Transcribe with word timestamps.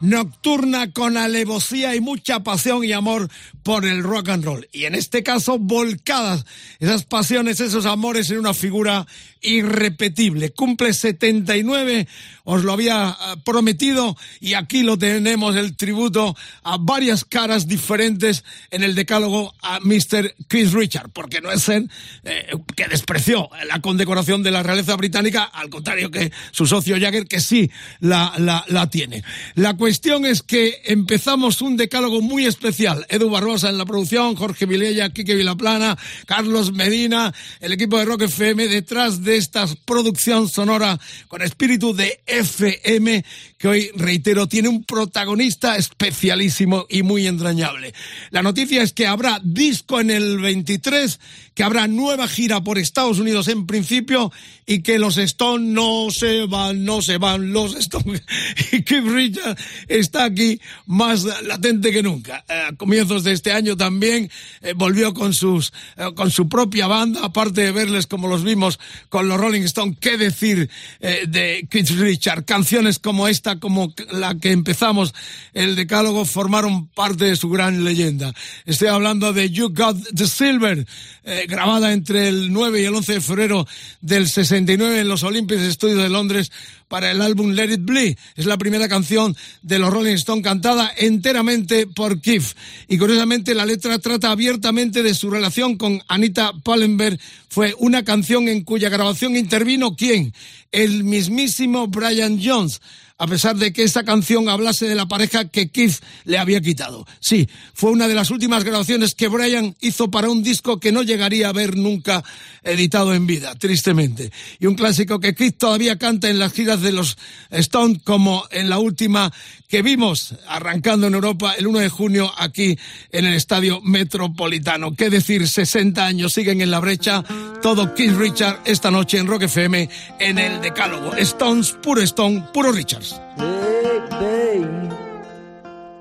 nocturna 0.00 0.92
con 0.92 1.16
alevosía 1.16 1.94
y 1.94 2.00
mucha 2.00 2.40
pasión 2.40 2.84
y 2.84 2.92
amor 2.92 3.28
por 3.62 3.84
el 3.84 4.02
rock 4.02 4.30
and 4.30 4.44
roll. 4.44 4.68
Y 4.72 4.84
en 4.84 4.94
este 4.94 5.22
caso, 5.22 5.58
volcadas 5.58 6.44
esas 6.78 7.04
pasiones, 7.04 7.60
esos 7.60 7.86
amores 7.86 8.30
en 8.30 8.38
una 8.38 8.54
figura 8.54 9.06
irrepetible. 9.40 10.50
Cumple 10.50 10.92
79, 10.92 12.08
os 12.44 12.64
lo 12.64 12.72
había 12.72 13.10
eh, 13.10 13.34
prometido 13.44 14.16
y 14.40 14.54
aquí 14.54 14.82
lo 14.82 14.98
tenemos, 14.98 15.56
el 15.56 15.76
tributo 15.76 16.36
a 16.62 16.76
varias 16.78 17.24
caras 17.24 17.68
diferentes 17.68 18.44
en 18.70 18.82
el 18.82 18.94
decálogo 18.94 19.54
a 19.62 19.80
Mr. 19.80 20.34
Chris 20.48 20.72
Richard, 20.72 21.10
porque 21.10 21.40
no 21.40 21.52
es 21.52 21.68
él 21.68 21.90
eh, 22.24 22.52
que 22.74 22.88
despreció 22.88 23.50
la 23.66 23.80
condecoración 23.80 24.42
de 24.42 24.50
la 24.50 24.62
realeza 24.62 24.96
británica, 24.96 25.44
al 25.44 25.68
contrario 25.68 26.10
que 26.10 26.32
su 26.50 26.66
socio 26.66 26.96
Jagger, 26.98 27.26
que 27.26 27.40
sí 27.40 27.70
la, 28.00 28.32
la, 28.38 28.90
tiene. 28.90 29.22
La 29.54 29.76
es 29.88 30.42
que 30.42 30.82
empezamos 30.84 31.62
un 31.62 31.78
decálogo 31.78 32.20
muy 32.20 32.44
especial. 32.44 33.06
Edu 33.08 33.30
Barbosa 33.30 33.70
en 33.70 33.78
la 33.78 33.86
producción, 33.86 34.36
Jorge 34.36 34.66
Vilella, 34.66 35.08
Quique 35.08 35.34
Vilaplana, 35.34 35.96
Carlos 36.26 36.72
Medina, 36.72 37.32
el 37.60 37.72
equipo 37.72 37.98
de 37.98 38.04
Rock 38.04 38.22
FM 38.22 38.68
detrás 38.68 39.24
de 39.24 39.38
esta 39.38 39.66
producción 39.86 40.48
sonora 40.48 41.00
con 41.28 41.40
espíritu 41.40 41.94
de 41.94 42.20
FM 42.26 43.24
que 43.58 43.68
hoy, 43.68 43.90
reitero, 43.96 44.46
tiene 44.46 44.68
un 44.68 44.84
protagonista 44.84 45.76
especialísimo 45.76 46.86
y 46.88 47.02
muy 47.02 47.26
entrañable. 47.26 47.92
La 48.30 48.42
noticia 48.42 48.82
es 48.82 48.92
que 48.92 49.08
habrá 49.08 49.40
disco 49.42 50.00
en 50.00 50.10
el 50.10 50.38
23, 50.38 51.18
que 51.54 51.64
habrá 51.64 51.88
nueva 51.88 52.28
gira 52.28 52.62
por 52.62 52.78
Estados 52.78 53.18
Unidos 53.18 53.48
en 53.48 53.66
principio 53.66 54.30
y 54.64 54.82
que 54.82 54.98
los 55.00 55.16
Stones 55.16 55.68
no 55.68 56.08
se 56.10 56.46
van, 56.46 56.84
no 56.84 57.02
se 57.02 57.18
van 57.18 57.52
los 57.52 57.74
Stones. 57.74 58.22
Y 58.70 58.82
Keith 58.82 59.06
Richards 59.06 59.60
está 59.88 60.24
aquí 60.24 60.60
más 60.86 61.24
latente 61.42 61.90
que 61.90 62.02
nunca. 62.02 62.44
Eh, 62.48 62.66
a 62.68 62.76
comienzos 62.76 63.24
de 63.24 63.32
este 63.32 63.50
año 63.50 63.76
también 63.76 64.30
eh, 64.60 64.74
volvió 64.76 65.14
con 65.14 65.34
sus, 65.34 65.72
eh, 65.96 66.04
con 66.14 66.30
su 66.30 66.48
propia 66.48 66.86
banda, 66.86 67.24
aparte 67.24 67.62
de 67.62 67.72
verles 67.72 68.06
como 68.06 68.28
los 68.28 68.44
vimos 68.44 68.78
con 69.08 69.26
los 69.26 69.40
Rolling 69.40 69.62
Stones. 69.62 69.96
¿Qué 70.00 70.16
decir 70.16 70.70
de 71.00 71.66
Keith 71.70 71.90
Richards? 71.90 72.44
Canciones 72.44 72.98
como 72.98 73.26
esta 73.26 73.47
como 73.56 73.94
la 74.10 74.34
que 74.36 74.52
empezamos 74.52 75.14
el 75.54 75.76
decálogo 75.76 76.24
formaron 76.24 76.88
parte 76.88 77.24
de 77.24 77.36
su 77.36 77.48
gran 77.48 77.84
leyenda. 77.84 78.34
Estoy 78.66 78.88
hablando 78.88 79.32
de 79.32 79.50
You 79.50 79.70
Got 79.74 79.96
the 80.14 80.26
Silver, 80.26 80.86
eh, 81.24 81.46
grabada 81.48 81.92
entre 81.92 82.28
el 82.28 82.52
9 82.52 82.82
y 82.82 82.84
el 82.84 82.94
11 82.94 83.14
de 83.14 83.20
febrero 83.20 83.66
del 84.00 84.28
69 84.28 85.00
en 85.00 85.08
los 85.08 85.22
Olympic 85.22 85.58
Studios 85.58 86.02
de 86.02 86.08
Londres 86.08 86.50
para 86.88 87.10
el 87.10 87.22
álbum 87.22 87.50
Let 87.52 87.72
It 87.72 87.84
Be. 87.84 88.16
Es 88.34 88.46
la 88.46 88.56
primera 88.56 88.88
canción 88.88 89.36
de 89.62 89.78
los 89.78 89.92
Rolling 89.92 90.14
Stones 90.14 90.42
cantada 90.42 90.90
enteramente 90.96 91.86
por 91.86 92.20
Keith. 92.20 92.56
Y 92.88 92.98
curiosamente 92.98 93.54
la 93.54 93.66
letra 93.66 93.98
trata 93.98 94.30
abiertamente 94.30 95.02
de 95.02 95.14
su 95.14 95.30
relación 95.30 95.76
con 95.76 96.02
Anita 96.08 96.52
Pallenberg. 96.64 97.18
Fue 97.48 97.74
una 97.78 98.04
canción 98.04 98.48
en 98.48 98.64
cuya 98.64 98.88
grabación 98.88 99.36
intervino 99.36 99.96
quién? 99.96 100.32
El 100.72 101.04
mismísimo 101.04 101.86
Brian 101.88 102.40
Jones 102.42 102.80
a 103.18 103.26
pesar 103.26 103.56
de 103.56 103.72
que 103.72 103.82
esa 103.82 104.04
canción 104.04 104.48
hablase 104.48 104.86
de 104.86 104.94
la 104.94 105.06
pareja 105.06 105.46
que 105.46 105.68
Keith 105.68 105.96
le 106.24 106.38
había 106.38 106.60
quitado. 106.60 107.06
Sí, 107.20 107.48
fue 107.74 107.90
una 107.90 108.08
de 108.08 108.14
las 108.14 108.30
últimas 108.30 108.64
grabaciones 108.64 109.14
que 109.14 109.28
Brian 109.28 109.74
hizo 109.80 110.10
para 110.10 110.30
un 110.30 110.42
disco 110.42 110.78
que 110.78 110.92
no 110.92 111.02
llegaría 111.02 111.48
a 111.48 111.52
ver 111.52 111.76
nunca 111.76 112.22
editado 112.62 113.14
en 113.14 113.26
vida, 113.26 113.54
tristemente. 113.56 114.30
Y 114.60 114.66
un 114.66 114.74
clásico 114.74 115.18
que 115.18 115.34
Keith 115.34 115.58
todavía 115.58 115.98
canta 115.98 116.28
en 116.30 116.38
las 116.38 116.52
giras 116.52 116.80
de 116.80 116.92
los 116.92 117.18
Stones, 117.50 118.00
como 118.04 118.44
en 118.50 118.68
la 118.68 118.78
última 118.78 119.32
que 119.68 119.82
vimos 119.82 120.34
arrancando 120.46 121.06
en 121.06 121.14
Europa 121.14 121.54
el 121.58 121.66
1 121.66 121.80
de 121.80 121.88
junio 121.88 122.32
aquí 122.38 122.78
en 123.12 123.26
el 123.26 123.34
Estadio 123.34 123.80
Metropolitano. 123.82 124.94
¿Qué 124.94 125.10
decir? 125.10 125.46
60 125.46 126.06
años 126.06 126.32
siguen 126.32 126.62
en 126.62 126.70
la 126.70 126.80
brecha. 126.80 127.22
Todo 127.60 127.94
Keith 127.94 128.16
Richard 128.16 128.60
esta 128.64 128.90
noche 128.90 129.18
en 129.18 129.26
Rock 129.26 129.42
FM 129.42 129.88
en 130.20 130.38
el 130.38 130.60
Decálogo. 130.60 131.14
Stones, 131.16 131.72
puro 131.82 132.00
Stone, 132.00 132.46
puro 132.52 132.72
Richards. 132.72 133.07
Hey, 133.36 134.00
babe, 134.10 134.92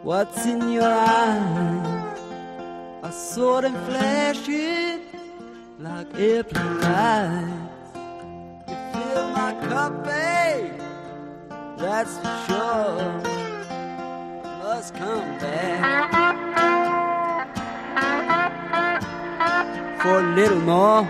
what's 0.04 0.46
in 0.46 0.72
your 0.72 0.84
eyes? 0.84 2.20
I 3.04 3.10
saw 3.12 3.62
them 3.62 3.74
flashing 3.86 5.02
like 5.80 6.08
airplane 6.16 6.82
lights. 6.82 7.94
You 8.68 8.76
fill 8.94 9.28
my 9.30 9.54
cup, 9.70 10.04
babe, 10.04 10.82
that's 11.78 12.18
for 12.18 12.36
sure. 12.48 13.22
Must 14.64 14.94
come 14.96 15.38
back 15.40 16.12
for 20.02 20.20
a 20.20 20.36
little 20.36 20.60
more. 20.62 21.08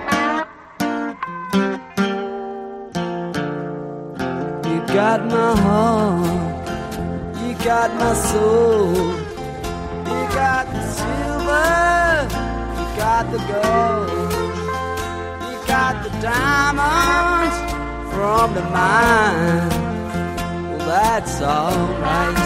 Got 4.88 5.26
my 5.26 5.56
heart, 5.62 6.68
you 7.42 7.54
got 7.64 7.94
my 7.96 8.14
soul, 8.14 8.96
you 8.96 10.22
got 10.34 10.66
the 10.74 10.82
silver, 10.98 12.28
you 12.78 12.86
got 12.98 13.24
the 13.32 13.38
gold, 13.52 14.10
you 15.52 15.68
got 15.68 16.04
the 16.04 16.10
diamonds 16.22 17.58
from 18.14 18.54
the 18.54 18.64
mine. 18.64 19.70
Well, 20.70 20.88
that's 20.88 21.42
alright. 21.42 22.38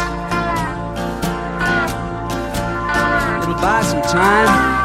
It'll 3.44 3.56
buy 3.62 3.82
some 3.84 4.02
time. 4.02 4.81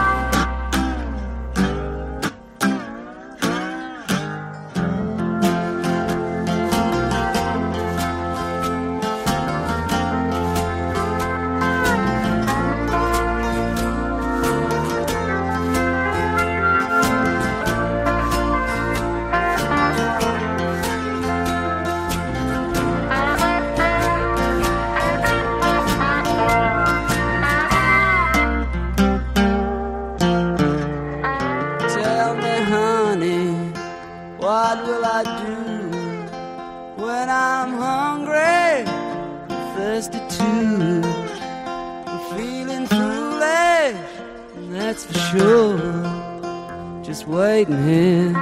That's 44.77 45.07
for 45.07 45.19
sure. 45.19 47.03
Just 47.03 47.27
waiting 47.27 47.83
here 47.87 48.37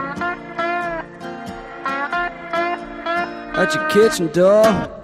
at 3.54 3.74
your 3.74 3.88
kitchen 3.88 4.26
door. 4.32 5.03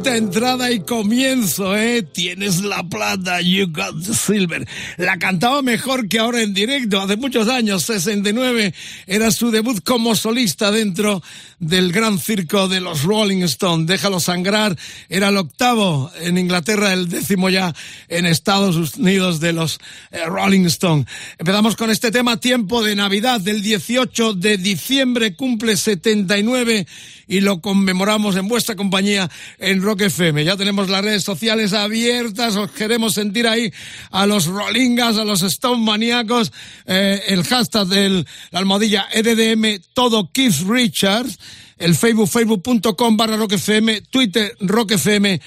Bonita 0.00 0.16
entrada 0.16 0.70
y 0.70 0.80
comienzo, 0.80 1.76
¿eh? 1.76 2.02
Tienes 2.02 2.62
la 2.62 2.82
plata, 2.82 3.42
you 3.42 3.66
got 3.66 4.02
the 4.02 4.14
silver. 4.14 4.66
La 4.96 5.18
cantaba 5.18 5.60
mejor 5.60 6.08
que 6.08 6.18
ahora 6.18 6.40
en 6.40 6.54
directo, 6.54 7.02
hace 7.02 7.16
muchos 7.16 7.48
años, 7.48 7.82
69, 7.82 8.72
era 9.06 9.30
su 9.30 9.50
debut 9.50 9.82
como 9.84 10.14
solista 10.14 10.70
dentro 10.70 11.22
del 11.58 11.92
gran 11.92 12.18
circo 12.18 12.66
de 12.66 12.80
los 12.80 13.02
Rolling 13.02 13.42
Stones. 13.42 13.86
Déjalo 13.86 14.20
sangrar, 14.20 14.74
era 15.10 15.28
el 15.28 15.36
octavo 15.36 16.10
en 16.18 16.38
Inglaterra, 16.38 16.94
el 16.94 17.10
décimo 17.10 17.50
ya 17.50 17.74
en 18.08 18.24
Estados 18.24 18.96
Unidos 18.96 19.38
de 19.38 19.52
los 19.52 19.78
eh, 20.12 20.24
Rolling 20.24 20.64
Stones. 20.64 21.06
Empezamos 21.38 21.76
con 21.76 21.90
este 21.90 22.10
tema, 22.10 22.38
Tiempo 22.38 22.82
de 22.82 22.96
Navidad, 22.96 23.40
del 23.40 23.60
18 23.60 24.32
de 24.32 24.56
diciembre, 24.56 25.34
cumple 25.34 25.76
79 25.76 26.86
y 27.30 27.40
lo 27.40 27.60
conmemoramos 27.60 28.36
en 28.36 28.48
vuestra 28.48 28.74
compañía 28.74 29.30
en 29.58 29.82
Rock 29.90 30.02
FM. 30.02 30.44
Ya 30.44 30.56
tenemos 30.56 30.88
las 30.88 31.02
redes 31.02 31.24
sociales 31.24 31.72
abiertas, 31.72 32.54
os 32.54 32.70
queremos 32.70 33.14
sentir 33.14 33.48
ahí 33.48 33.72
a 34.12 34.24
los 34.24 34.46
Rollingas, 34.46 35.16
a 35.16 35.24
los 35.24 35.42
Stone 35.42 35.84
maníacos, 35.84 36.52
eh, 36.86 37.20
el 37.26 37.42
hashtag 37.42 37.88
de 37.88 38.24
la 38.52 38.58
almohadilla 38.60 39.08
EDDM, 39.12 39.82
todo 39.92 40.30
Keith 40.32 40.60
Richards, 40.68 41.40
el 41.76 41.96
Facebook, 41.96 42.28
facebook.com 42.28 43.16
barra 43.16 43.36
Rock 43.36 43.54
FM, 43.54 44.02
Twitter 44.02 44.54
Rock 44.60 44.92
FM, 44.92 45.40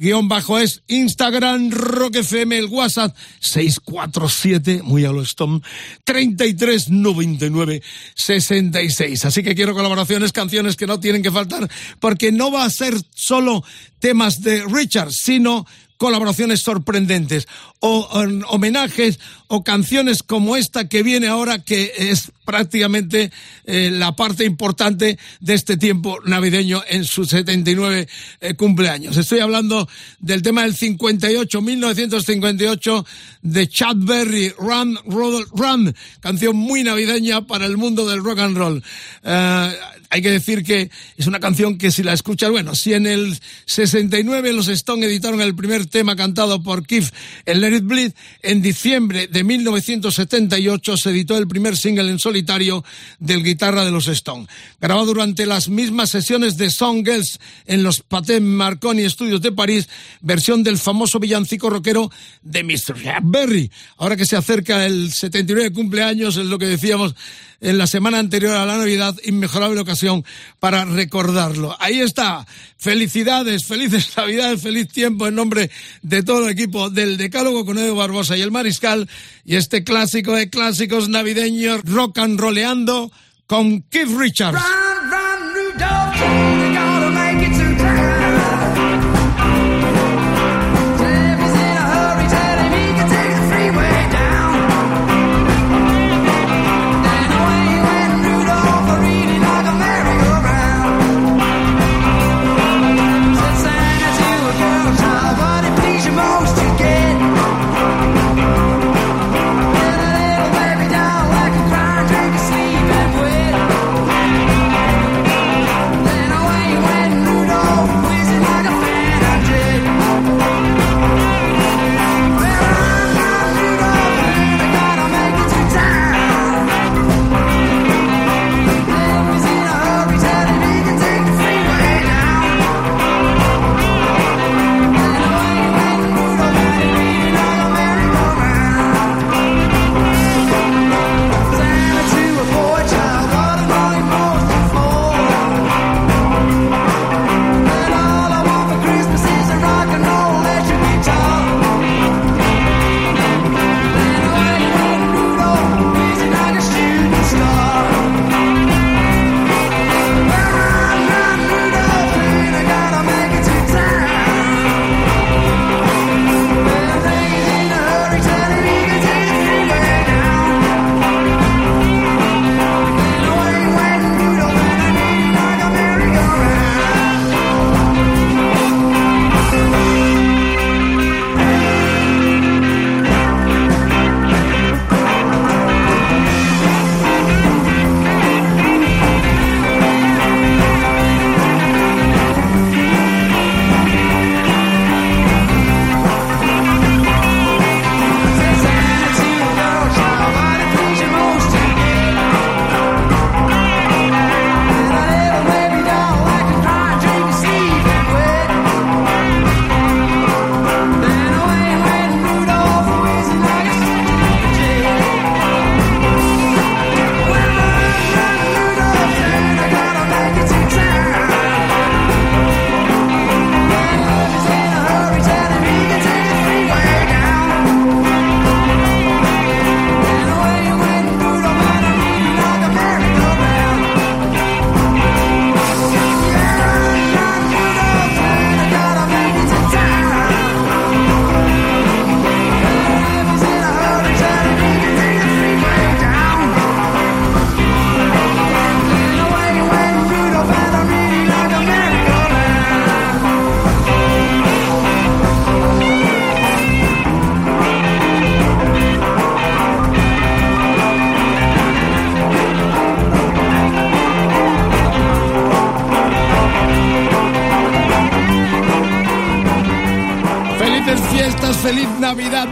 guion 0.00 0.28
bajo 0.28 0.58
es 0.58 0.82
Instagram 0.86 1.70
Rock 1.70 2.16
FM, 2.16 2.56
el 2.56 2.66
WhatsApp 2.66 3.14
647, 3.40 4.80
muy 4.82 5.04
a 5.04 5.12
lo 5.12 5.20
Stone, 5.20 5.60
3399 6.04 7.82
66. 8.14 9.24
Así 9.26 9.42
que 9.42 9.54
quiero 9.54 9.74
colaboraciones, 9.74 10.32
canciones 10.32 10.76
que 10.76 10.86
no 10.86 10.98
tienen 11.00 11.22
que 11.22 11.30
faltar, 11.30 11.70
porque 11.98 12.32
no 12.32 12.50
va 12.50 12.64
a 12.64 12.70
ser 12.70 12.94
solo 13.14 13.62
temas 13.98 14.40
de 14.40 14.64
Richard, 14.64 15.12
sino 15.12 15.66
colaboraciones 15.98 16.62
sorprendentes 16.62 17.46
o, 17.80 18.08
homenajes 18.48 19.20
o 19.52 19.64
canciones 19.64 20.22
como 20.22 20.56
esta 20.56 20.88
que 20.88 21.02
viene 21.02 21.26
ahora 21.26 21.58
que 21.58 21.92
es 21.96 22.30
prácticamente 22.44 23.32
eh, 23.64 23.90
la 23.92 24.14
parte 24.14 24.44
importante 24.44 25.18
de 25.40 25.54
este 25.54 25.76
tiempo 25.76 26.18
navideño 26.24 26.84
en 26.88 27.04
su 27.04 27.24
79 27.24 28.08
eh, 28.40 28.54
cumpleaños. 28.54 29.16
Estoy 29.16 29.40
hablando 29.40 29.88
del 30.20 30.42
tema 30.42 30.62
del 30.62 30.76
58, 30.76 31.62
1958 31.62 33.06
de 33.42 33.68
Chad 33.68 33.96
Berry, 33.96 34.50
Run, 34.56 34.96
Run, 35.04 35.44
Run, 35.52 35.96
canción 36.20 36.54
muy 36.54 36.84
navideña 36.84 37.44
para 37.44 37.66
el 37.66 37.76
mundo 37.76 38.08
del 38.08 38.22
rock 38.22 38.38
and 38.38 38.56
roll. 38.56 38.84
Eh, 39.24 39.74
hay 40.10 40.22
que 40.22 40.30
decir 40.30 40.64
que 40.64 40.90
es 41.16 41.28
una 41.28 41.38
canción 41.38 41.78
que 41.78 41.92
si 41.92 42.02
la 42.02 42.12
escuchas, 42.12 42.50
bueno, 42.50 42.74
si 42.74 42.94
en 42.94 43.06
el 43.06 43.38
69 43.66 44.52
los 44.52 44.66
Stone 44.66 45.06
editaron 45.06 45.40
el 45.40 45.54
primer 45.54 45.86
tema 45.86 46.16
cantado 46.16 46.62
por 46.64 46.84
Keith, 46.84 47.14
el 47.46 47.60
Let 47.60 47.76
It 47.76 47.84
Bleed, 47.84 48.12
en 48.42 48.60
diciembre 48.60 49.28
de 49.28 49.39
1978 49.44 50.96
se 50.96 51.10
editó 51.10 51.36
el 51.36 51.48
primer 51.48 51.76
single 51.76 52.10
en 52.10 52.18
solitario 52.18 52.84
del 53.18 53.42
guitarra 53.42 53.84
de 53.84 53.90
los 53.90 54.08
Stone. 54.08 54.46
Grabado 54.80 55.06
durante 55.06 55.46
las 55.46 55.68
mismas 55.68 56.10
sesiones 56.10 56.56
de 56.56 56.70
Song 56.70 57.04
Girls 57.04 57.38
en 57.66 57.82
los 57.82 58.00
Pathé 58.00 58.40
Marconi 58.40 59.08
Studios 59.08 59.40
de 59.40 59.52
París, 59.52 59.88
versión 60.20 60.62
del 60.62 60.78
famoso 60.78 61.18
villancico 61.18 61.70
rockero 61.70 62.10
de 62.42 62.64
Mr. 62.64 63.22
Berry. 63.22 63.70
Ahora 63.96 64.16
que 64.16 64.26
se 64.26 64.36
acerca 64.36 64.86
el 64.86 65.12
79 65.12 65.72
cumpleaños, 65.72 66.36
es 66.36 66.46
lo 66.46 66.58
que 66.58 66.66
decíamos 66.66 67.14
en 67.60 67.78
la 67.78 67.86
semana 67.86 68.18
anterior 68.18 68.56
a 68.56 68.66
la 68.66 68.78
Navidad, 68.78 69.14
inmejorable 69.24 69.80
ocasión 69.80 70.24
para 70.58 70.84
recordarlo. 70.84 71.76
Ahí 71.78 72.00
está. 72.00 72.46
Felicidades, 72.76 73.64
felices 73.64 74.12
Navidades, 74.16 74.62
feliz 74.62 74.88
tiempo 74.88 75.26
en 75.26 75.34
nombre 75.34 75.70
de 76.02 76.22
todo 76.22 76.46
el 76.46 76.52
equipo 76.52 76.90
del 76.90 77.16
Decálogo 77.16 77.64
con 77.64 77.78
Edo 77.78 77.94
Barbosa 77.94 78.36
y 78.36 78.42
el 78.42 78.50
Mariscal 78.50 79.08
y 79.44 79.56
este 79.56 79.84
clásico 79.84 80.32
de 80.32 80.48
clásicos 80.48 81.08
navideños 81.08 81.82
rock 81.84 82.18
and 82.18 82.40
roleando 82.40 83.10
con 83.46 83.82
Keith 83.82 84.16
Richards. 84.16 84.60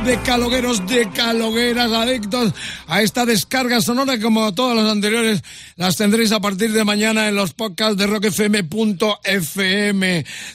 De 0.04 0.20
calogueros, 0.22 0.86
de 0.86 1.08
calogueras, 1.10 1.92
adictos 1.92 2.52
a 2.86 3.02
esta 3.02 3.26
descarga 3.26 3.80
sonora 3.80 4.18
como 4.20 4.54
todas 4.54 4.76
las 4.76 4.90
anteriores 4.90 5.42
las 5.78 5.96
tendréis 5.96 6.32
a 6.32 6.40
partir 6.40 6.72
de 6.72 6.84
mañana 6.84 7.28
en 7.28 7.36
los 7.36 7.54
podcasts 7.54 7.96
de 7.96 8.08
rockfm.fm. 8.08 8.66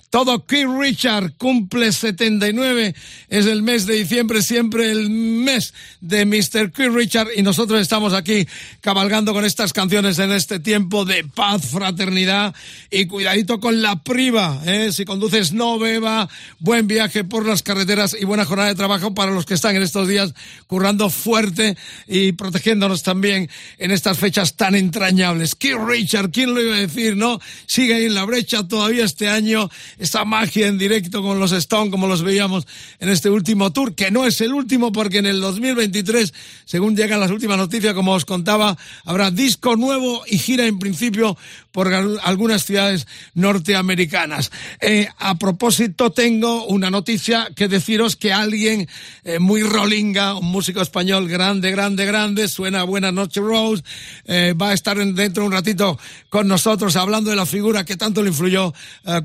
Todo 0.10 0.46
Keith 0.46 0.68
Richard 0.78 1.32
cumple 1.38 1.94
79, 1.94 2.94
es 3.30 3.46
el 3.46 3.64
mes 3.64 3.86
de 3.86 3.96
diciembre, 3.96 4.42
siempre 4.42 4.92
el 4.92 5.10
mes 5.10 5.74
de 6.02 6.26
Mr. 6.26 6.74
Keith 6.74 6.92
Richard 6.94 7.30
y 7.38 7.42
nosotros 7.42 7.80
estamos 7.80 8.12
aquí 8.12 8.46
cabalgando 8.82 9.32
con 9.32 9.46
estas 9.46 9.72
canciones 9.72 10.20
en 10.20 10.34
este 10.34 10.60
tiempo 10.60 11.06
de 11.06 11.24
paz, 11.24 11.68
fraternidad 11.68 12.54
y 12.92 13.06
cuidadito 13.06 13.62
con 13.62 13.82
la 13.82 14.04
priva, 14.04 14.62
¿eh? 14.66 14.92
si 14.92 15.06
conduces 15.06 15.54
no 15.54 15.80
beba, 15.80 16.28
buen 16.60 16.86
viaje 16.86 17.24
por 17.24 17.46
las 17.46 17.64
carreteras 17.64 18.14
y 18.20 18.26
buena 18.26 18.44
jornada 18.44 18.68
de 18.68 18.76
trabajo 18.76 19.14
para 19.16 19.32
los 19.32 19.46
que 19.46 19.54
están 19.54 19.78
en 19.78 19.84
estos 19.84 20.10
días 20.10 20.34
currando 20.68 21.10
fuerte 21.10 21.78
y 22.10 22.34
protegiéndonos 22.34 23.04
también 23.04 23.50
en 23.78 23.92
estas 23.92 24.18
fechas 24.18 24.58
tan 24.58 24.76
entrañables. 24.76 25.13
Keith 25.60 25.78
Richard, 25.88 26.32
¿quién 26.32 26.54
lo 26.54 26.62
iba 26.62 26.76
a 26.76 26.80
decir, 26.80 27.16
no? 27.16 27.40
Sigue 27.66 27.96
ahí 27.96 28.06
en 28.06 28.16
la 28.16 28.26
brecha 28.26 28.68
todavía 28.68 29.06
este 29.06 29.30
año, 29.30 29.70
esta 30.00 30.26
magia 30.26 30.68
en 30.68 30.78
directo 30.78 31.22
con 31.22 31.40
los 31.40 31.52
Stone, 31.52 31.92
como 31.92 32.08
los 32.08 32.24
veíamos 32.24 32.66
en 33.00 33.10
este 33.10 33.30
último 33.30 33.72
tour, 33.72 33.96
que 33.96 34.12
no 34.12 34.26
es 34.26 34.42
el 34.42 34.54
último 34.54 34.92
porque 34.92 35.20
en 35.20 35.26
el 35.26 35.40
2023, 35.40 36.34
según 36.66 36.96
llegan 36.96 37.20
las 37.20 37.32
últimas 37.32 37.58
noticias, 37.58 37.94
como 37.94 38.14
os 38.14 38.26
contaba, 38.26 38.78
habrá 39.06 39.32
disco 39.32 39.76
nuevo 39.76 40.24
y 40.28 40.38
gira 40.38 40.66
en 40.66 40.80
principio 40.80 41.38
por 41.74 41.94
al- 41.94 42.20
algunas 42.24 42.64
ciudades 42.64 43.06
norteamericanas. 43.34 44.52
Eh, 44.80 45.08
a 45.18 45.38
propósito, 45.38 46.12
tengo 46.12 46.66
una 46.68 46.90
noticia 46.90 47.50
que 47.56 47.68
deciros 47.68 48.16
que 48.16 48.32
alguien 48.32 48.88
eh, 49.24 49.40
muy 49.40 49.64
rolinga, 49.64 50.36
un 50.36 50.46
músico 50.46 50.82
español 50.82 51.28
grande, 51.28 51.72
grande, 51.72 52.06
grande, 52.06 52.48
suena 52.48 52.84
Buenas 52.84 53.12
noches 53.14 53.44
Rose, 53.44 53.84
eh, 54.26 54.54
va 54.60 54.70
a 54.70 54.74
estar 54.74 54.98
en- 55.00 55.16
dentro 55.16 55.44
de 55.44 55.48
un 55.48 55.54
ratito 55.54 56.00
con 56.30 56.48
nosotros 56.48 56.96
hablando 56.96 57.30
de 57.32 57.36
la 57.36 57.46
figura 57.46 57.84
que 57.84 57.98
tanto 57.98 58.22
le 58.24 58.30
influyó 58.30 58.74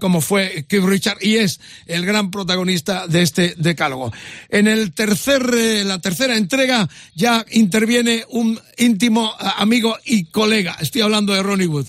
como 0.00 0.20
fue 0.20 0.64
Keith 0.68 0.84
Richard 0.84 1.18
y 1.20 1.36
es 1.36 1.60
el 1.86 2.04
gran 2.06 2.30
protagonista 2.30 3.06
de 3.06 3.22
este 3.22 3.54
decálogo. 3.58 4.12
En 4.48 4.66
el 4.68 4.92
tercer, 4.92 5.42
la 5.84 6.00
tercera 6.00 6.36
entrega 6.36 6.88
ya 7.14 7.44
interviene 7.50 8.24
un 8.30 8.58
íntimo 8.78 9.34
amigo 9.56 9.96
y 10.04 10.24
colega. 10.26 10.76
Estoy 10.80 11.02
hablando 11.02 11.32
de 11.34 11.42
Ronnie 11.42 11.66
Wood. 11.66 11.86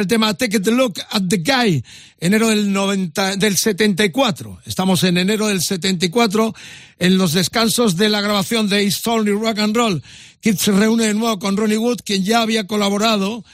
El 0.00 0.06
tema 0.06 0.34
Take 0.34 0.58
a 0.58 0.70
Look 0.70 1.00
at 1.10 1.22
the 1.28 1.38
Guy, 1.38 1.82
enero 2.18 2.48
del 2.48 2.72
90, 2.72 3.36
del 3.36 3.56
74. 3.56 4.60
Estamos 4.66 5.02
en 5.04 5.16
enero 5.16 5.46
del 5.46 5.62
74 5.62 6.54
en 6.98 7.18
los 7.18 7.32
descansos 7.32 7.96
de 7.96 8.08
la 8.08 8.20
grabación 8.20 8.68
de 8.68 8.84
It's 8.84 9.06
Only 9.06 9.32
Rock 9.32 9.58
and 9.58 9.76
Roll. 9.76 10.02
Keith 10.40 10.58
se 10.58 10.72
reúne 10.72 11.06
de 11.06 11.14
nuevo 11.14 11.38
con 11.38 11.56
Ronnie 11.56 11.78
Wood, 11.78 12.00
quien 12.04 12.24
ya 12.24 12.42
había 12.42 12.66
colaborado 12.66 13.44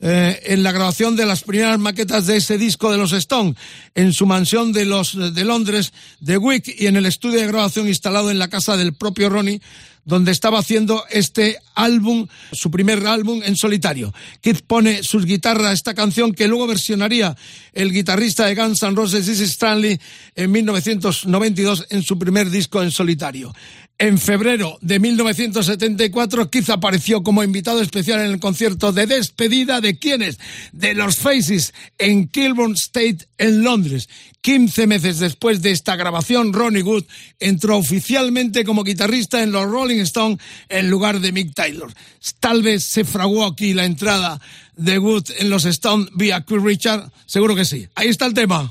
eh, 0.00 0.40
en 0.44 0.62
la 0.62 0.70
grabación 0.70 1.16
de 1.16 1.26
las 1.26 1.42
primeras 1.42 1.78
maquetas 1.78 2.26
de 2.26 2.36
ese 2.36 2.56
disco 2.56 2.92
de 2.92 2.98
los 2.98 3.12
Stone 3.12 3.56
en 3.96 4.12
su 4.12 4.26
mansión 4.26 4.72
de 4.72 4.84
los 4.84 5.34
de 5.34 5.44
Londres 5.44 5.92
de 6.20 6.38
Wick 6.38 6.72
y 6.78 6.86
en 6.86 6.94
el 6.94 7.06
estudio 7.06 7.40
de 7.40 7.48
grabación 7.48 7.88
instalado 7.88 8.30
en 8.30 8.38
la 8.38 8.46
casa 8.46 8.76
del 8.76 8.94
propio 8.94 9.28
Ronnie 9.28 9.60
donde 10.08 10.32
estaba 10.32 10.58
haciendo 10.58 11.04
este 11.10 11.58
álbum, 11.74 12.26
su 12.50 12.70
primer 12.70 13.06
álbum 13.06 13.42
en 13.44 13.56
solitario. 13.56 14.14
Keith 14.40 14.62
pone 14.66 15.02
sus 15.02 15.26
guitarras 15.26 15.66
a 15.66 15.72
esta 15.72 15.94
canción 15.94 16.32
que 16.32 16.48
luego 16.48 16.66
versionaría 16.66 17.36
el 17.74 17.92
guitarrista 17.92 18.46
de 18.46 18.54
Guns 18.54 18.82
N' 18.82 18.96
Roses, 18.96 19.26
Dizzy 19.26 19.44
Stanley, 19.44 20.00
en 20.34 20.50
1992 20.50 21.86
en 21.90 22.02
su 22.02 22.18
primer 22.18 22.48
disco 22.48 22.82
en 22.82 22.90
solitario. 22.90 23.52
En 24.00 24.16
febrero 24.16 24.78
de 24.80 25.00
1974, 25.00 26.50
Keith 26.50 26.70
apareció 26.70 27.24
como 27.24 27.42
invitado 27.42 27.82
especial 27.82 28.20
en 28.20 28.30
el 28.30 28.38
concierto 28.38 28.92
de 28.92 29.06
despedida 29.06 29.80
de 29.80 29.98
quienes? 29.98 30.38
De 30.70 30.94
los 30.94 31.16
Faces 31.16 31.74
en 31.98 32.28
Kilburn 32.28 32.74
State 32.74 33.26
en 33.38 33.64
Londres. 33.64 34.08
15 34.40 34.86
meses 34.86 35.18
después 35.18 35.62
de 35.62 35.72
esta 35.72 35.96
grabación, 35.96 36.52
Ronnie 36.52 36.82
Wood 36.82 37.04
entró 37.38 37.76
oficialmente 37.76 38.64
como 38.64 38.84
guitarrista 38.84 39.42
en 39.42 39.52
los 39.52 39.68
Rolling 39.68 40.00
Stones 40.00 40.38
en 40.68 40.90
lugar 40.90 41.20
de 41.20 41.32
Mick 41.32 41.54
Taylor. 41.54 41.92
Tal 42.40 42.62
vez 42.62 42.84
se 42.84 43.04
fraguó 43.04 43.44
aquí 43.44 43.74
la 43.74 43.84
entrada 43.84 44.40
de 44.76 44.98
Wood 44.98 45.24
en 45.38 45.50
los 45.50 45.64
Stones 45.64 46.08
vía 46.14 46.44
Keith 46.44 46.62
Richard. 46.62 47.10
Seguro 47.26 47.54
que 47.54 47.64
sí. 47.64 47.88
Ahí 47.94 48.08
está 48.08 48.26
el 48.26 48.34
tema. 48.34 48.70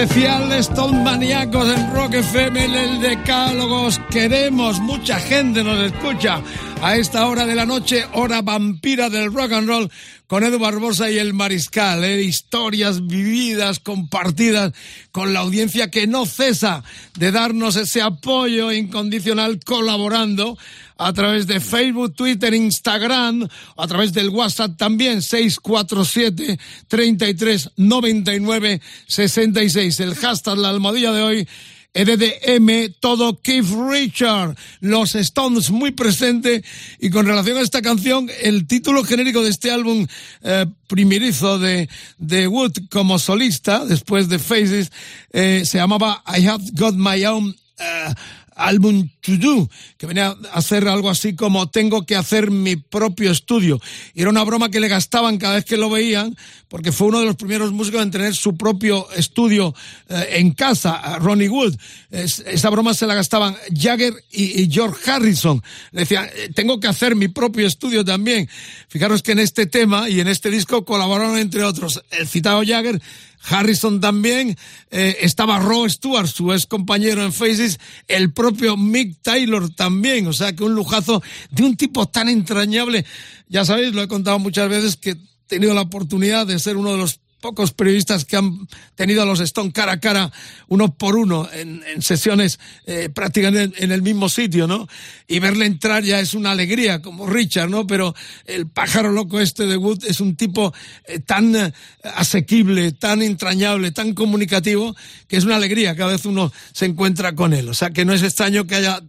Especial 0.00 0.48
de 0.48 0.58
Stone 0.58 1.02
Maníacos 1.02 1.76
en 1.76 1.92
Rock 1.92 2.14
FM 2.14 2.64
en 2.66 2.74
el 2.74 3.00
Decálogo. 3.00 3.86
Os 3.86 3.98
queremos, 4.10 4.78
mucha 4.78 5.18
gente 5.18 5.64
nos 5.64 5.76
escucha 5.80 6.40
a 6.80 6.96
esta 6.96 7.26
hora 7.26 7.44
de 7.46 7.56
la 7.56 7.66
noche, 7.66 8.04
hora 8.12 8.40
vampira 8.40 9.10
del 9.10 9.32
rock 9.34 9.52
and 9.54 9.66
roll, 9.66 9.90
con 10.28 10.44
Edu 10.44 10.60
Barbosa 10.60 11.10
y 11.10 11.18
el 11.18 11.34
Mariscal. 11.34 12.04
¿eh? 12.04 12.22
Historias 12.22 13.08
vividas, 13.08 13.80
compartidas 13.80 14.72
con 15.10 15.32
la 15.32 15.40
audiencia 15.40 15.90
que 15.90 16.06
no 16.06 16.26
cesa 16.26 16.84
de 17.16 17.32
darnos 17.32 17.74
ese 17.74 18.00
apoyo 18.00 18.70
incondicional 18.70 19.58
colaborando 19.64 20.56
a 20.98 21.12
través 21.12 21.46
de 21.46 21.60
Facebook, 21.60 22.14
Twitter, 22.14 22.52
Instagram, 22.52 23.48
a 23.76 23.86
través 23.86 24.12
del 24.12 24.28
WhatsApp 24.28 24.76
también, 24.76 25.22
647 25.22 26.58
33 26.88 27.70
99 27.76 28.80
66. 29.06 30.00
El 30.00 30.14
hashtag, 30.16 30.58
la 30.58 30.70
almohadilla 30.70 31.12
de 31.12 31.22
hoy, 31.22 31.48
EDDM, 31.94 32.94
todo 33.00 33.40
Keith 33.40 33.66
Richard, 33.90 34.56
los 34.80 35.14
Stones 35.14 35.70
muy 35.70 35.92
presente 35.92 36.62
y 37.00 37.10
con 37.10 37.26
relación 37.26 37.56
a 37.56 37.62
esta 37.62 37.80
canción, 37.80 38.30
el 38.42 38.66
título 38.66 39.04
genérico 39.04 39.42
de 39.42 39.50
este 39.50 39.70
álbum 39.70 40.06
eh, 40.42 40.66
primerizo 40.86 41.58
de, 41.58 41.88
de 42.18 42.46
Wood 42.46 42.72
como 42.90 43.18
solista, 43.18 43.84
después 43.84 44.28
de 44.28 44.38
Faces, 44.38 44.92
eh, 45.32 45.62
se 45.64 45.78
llamaba 45.78 46.22
I 46.26 46.46
Have 46.46 46.64
Got 46.72 46.94
My 46.94 47.24
Own 47.24 47.56
eh, 47.78 48.14
álbum 48.58 49.08
to 49.20 49.36
do, 49.38 49.70
que 49.96 50.06
venía 50.06 50.28
a 50.28 50.58
hacer 50.58 50.86
algo 50.88 51.08
así 51.08 51.34
como 51.34 51.70
tengo 51.70 52.04
que 52.04 52.16
hacer 52.16 52.50
mi 52.50 52.76
propio 52.76 53.30
estudio. 53.30 53.80
Y 54.14 54.20
era 54.20 54.30
una 54.30 54.44
broma 54.44 54.70
que 54.70 54.80
le 54.80 54.88
gastaban 54.88 55.38
cada 55.38 55.54
vez 55.54 55.64
que 55.64 55.76
lo 55.76 55.88
veían, 55.88 56.36
porque 56.68 56.92
fue 56.92 57.08
uno 57.08 57.20
de 57.20 57.26
los 57.26 57.36
primeros 57.36 57.72
músicos 57.72 58.02
en 58.02 58.10
tener 58.10 58.34
su 58.34 58.56
propio 58.56 59.10
estudio 59.12 59.74
eh, 60.08 60.28
en 60.32 60.52
casa, 60.52 61.18
Ronnie 61.18 61.48
Wood. 61.48 61.76
Es, 62.10 62.40
esa 62.40 62.68
broma 62.70 62.92
se 62.94 63.06
la 63.06 63.14
gastaban 63.14 63.56
Jagger 63.72 64.12
y, 64.30 64.62
y 64.62 64.70
George 64.70 65.10
Harrison. 65.10 65.62
Le 65.92 66.00
decían, 66.00 66.28
eh, 66.34 66.50
tengo 66.54 66.80
que 66.80 66.88
hacer 66.88 67.16
mi 67.16 67.28
propio 67.28 67.66
estudio 67.66 68.04
también. 68.04 68.48
Fijaros 68.88 69.22
que 69.22 69.32
en 69.32 69.38
este 69.38 69.66
tema 69.66 70.08
y 70.08 70.20
en 70.20 70.28
este 70.28 70.50
disco 70.50 70.84
colaboraron 70.84 71.38
entre 71.38 71.64
otros 71.64 72.02
el 72.10 72.26
citado 72.26 72.62
Jagger, 72.66 73.00
Harrison 73.42 74.00
también, 74.00 74.56
eh, 74.90 75.18
estaba 75.20 75.58
Roe 75.58 75.88
Stewart, 75.88 76.26
su 76.26 76.52
ex 76.52 76.66
compañero 76.66 77.24
en 77.24 77.32
Faces, 77.32 77.78
el 78.08 78.32
propio 78.32 78.76
Mick 78.76 79.22
Taylor 79.22 79.70
también, 79.70 80.26
o 80.26 80.32
sea 80.32 80.54
que 80.54 80.64
un 80.64 80.74
lujazo 80.74 81.22
de 81.50 81.62
un 81.62 81.76
tipo 81.76 82.06
tan 82.06 82.28
entrañable. 82.28 83.04
Ya 83.48 83.64
sabéis, 83.64 83.94
lo 83.94 84.02
he 84.02 84.08
contado 84.08 84.38
muchas 84.38 84.68
veces 84.68 84.96
que 84.96 85.10
he 85.10 85.18
tenido 85.46 85.74
la 85.74 85.82
oportunidad 85.82 86.46
de 86.46 86.58
ser 86.58 86.76
uno 86.76 86.92
de 86.92 86.98
los 86.98 87.20
pocos 87.40 87.72
periodistas 87.72 88.24
que 88.24 88.36
han 88.36 88.68
tenido 88.94 89.22
a 89.22 89.26
los 89.26 89.40
Stone 89.40 89.72
cara 89.72 89.92
a 89.92 90.00
cara, 90.00 90.32
uno 90.68 90.94
por 90.94 91.16
uno, 91.16 91.48
en, 91.52 91.82
sesiones 92.02 92.58
eh, 92.86 93.08
prácticamente 93.12 93.82
en 93.82 93.92
el 93.92 94.02
mismo 94.02 94.28
sitio, 94.28 94.66
¿no? 94.66 94.88
Y 95.26 95.38
verle 95.38 95.66
entrar 95.66 96.02
ya 96.02 96.20
es 96.20 96.34
una 96.34 96.52
alegría, 96.52 97.02
como 97.02 97.26
Richard, 97.26 97.70
¿no? 97.70 97.86
Pero 97.86 98.14
el 98.44 98.68
pájaro 98.68 99.12
loco 99.12 99.40
este 99.40 99.66
de 99.66 99.76
Wood 99.76 100.04
es 100.04 100.20
un 100.20 100.36
tipo 100.36 100.72
eh, 101.04 101.20
tan 101.20 101.54
eh, 101.54 101.72
asequible, 102.02 102.92
tan 102.92 103.22
entrañable, 103.22 103.90
tan 103.90 104.14
comunicativo, 104.14 104.96
que 105.26 105.36
es 105.36 105.44
una 105.44 105.56
alegría 105.56 105.96
cada 105.96 106.12
vez 106.12 106.24
uno 106.24 106.52
se 106.72 106.86
encuentra 106.86 107.34
con 107.34 107.52
él. 107.52 107.68
O 107.68 107.74
sea 107.74 107.90
que 107.90 108.04
no 108.04 108.12
es 108.12 108.22
extraño 108.22 108.66
que 108.66 108.76
haya 108.76 109.02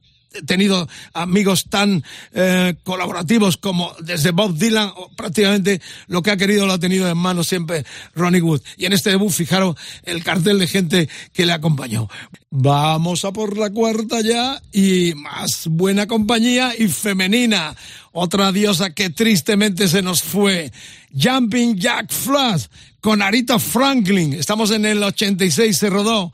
tenido 0.46 0.88
amigos 1.14 1.66
tan 1.70 2.04
eh, 2.34 2.76
colaborativos 2.84 3.58
como 3.58 3.94
desde 4.00 4.32
Bob 4.32 4.56
Dylan, 4.56 4.92
prácticamente 5.16 5.82
lo 6.08 6.22
que 6.22 6.32
ha 6.32 6.38
querido 6.38 6.66
lo 6.66 6.74
ha 6.74 6.80
tenido 6.80 7.10
en 7.10 7.18
mano 7.18 7.44
siempre 7.44 7.86
Ronnie 8.16 8.42
Wood. 8.42 8.62
Y 8.78 8.86
en 8.86 8.94
este 8.94 9.12
debut, 9.12 9.32
fijaros 9.32 9.76
el 10.04 10.24
cartel 10.24 10.60
de 10.60 10.68
gente 10.68 11.10
que 11.34 11.46
le 11.46 11.54
acompañó. 11.54 12.08
Vamos 12.52 13.26
a 13.26 13.32
por 13.32 13.58
la 13.58 13.70
cuarta 13.70 14.22
ya 14.22 14.62
y 14.72 15.14
más 15.16 15.68
buena 15.68 16.08
compañía 16.08 16.74
y 16.78 16.88
femenina. 16.88 17.76
Otra 18.12 18.52
diosa 18.52 18.92
que 18.92 19.10
tristemente 19.10 19.88
se 19.88 20.02
nos 20.02 20.24
fue. 20.24 20.72
Jumping 21.14 21.76
Jack 21.78 22.12
Flash 22.12 22.66
con 23.02 23.22
Arita 23.22 23.60
Franklin. 23.60 24.34
Estamos 24.34 24.72
en 24.72 24.86
el 24.86 25.02
86, 25.02 25.78
se 25.78 25.90
rodó 25.90 26.32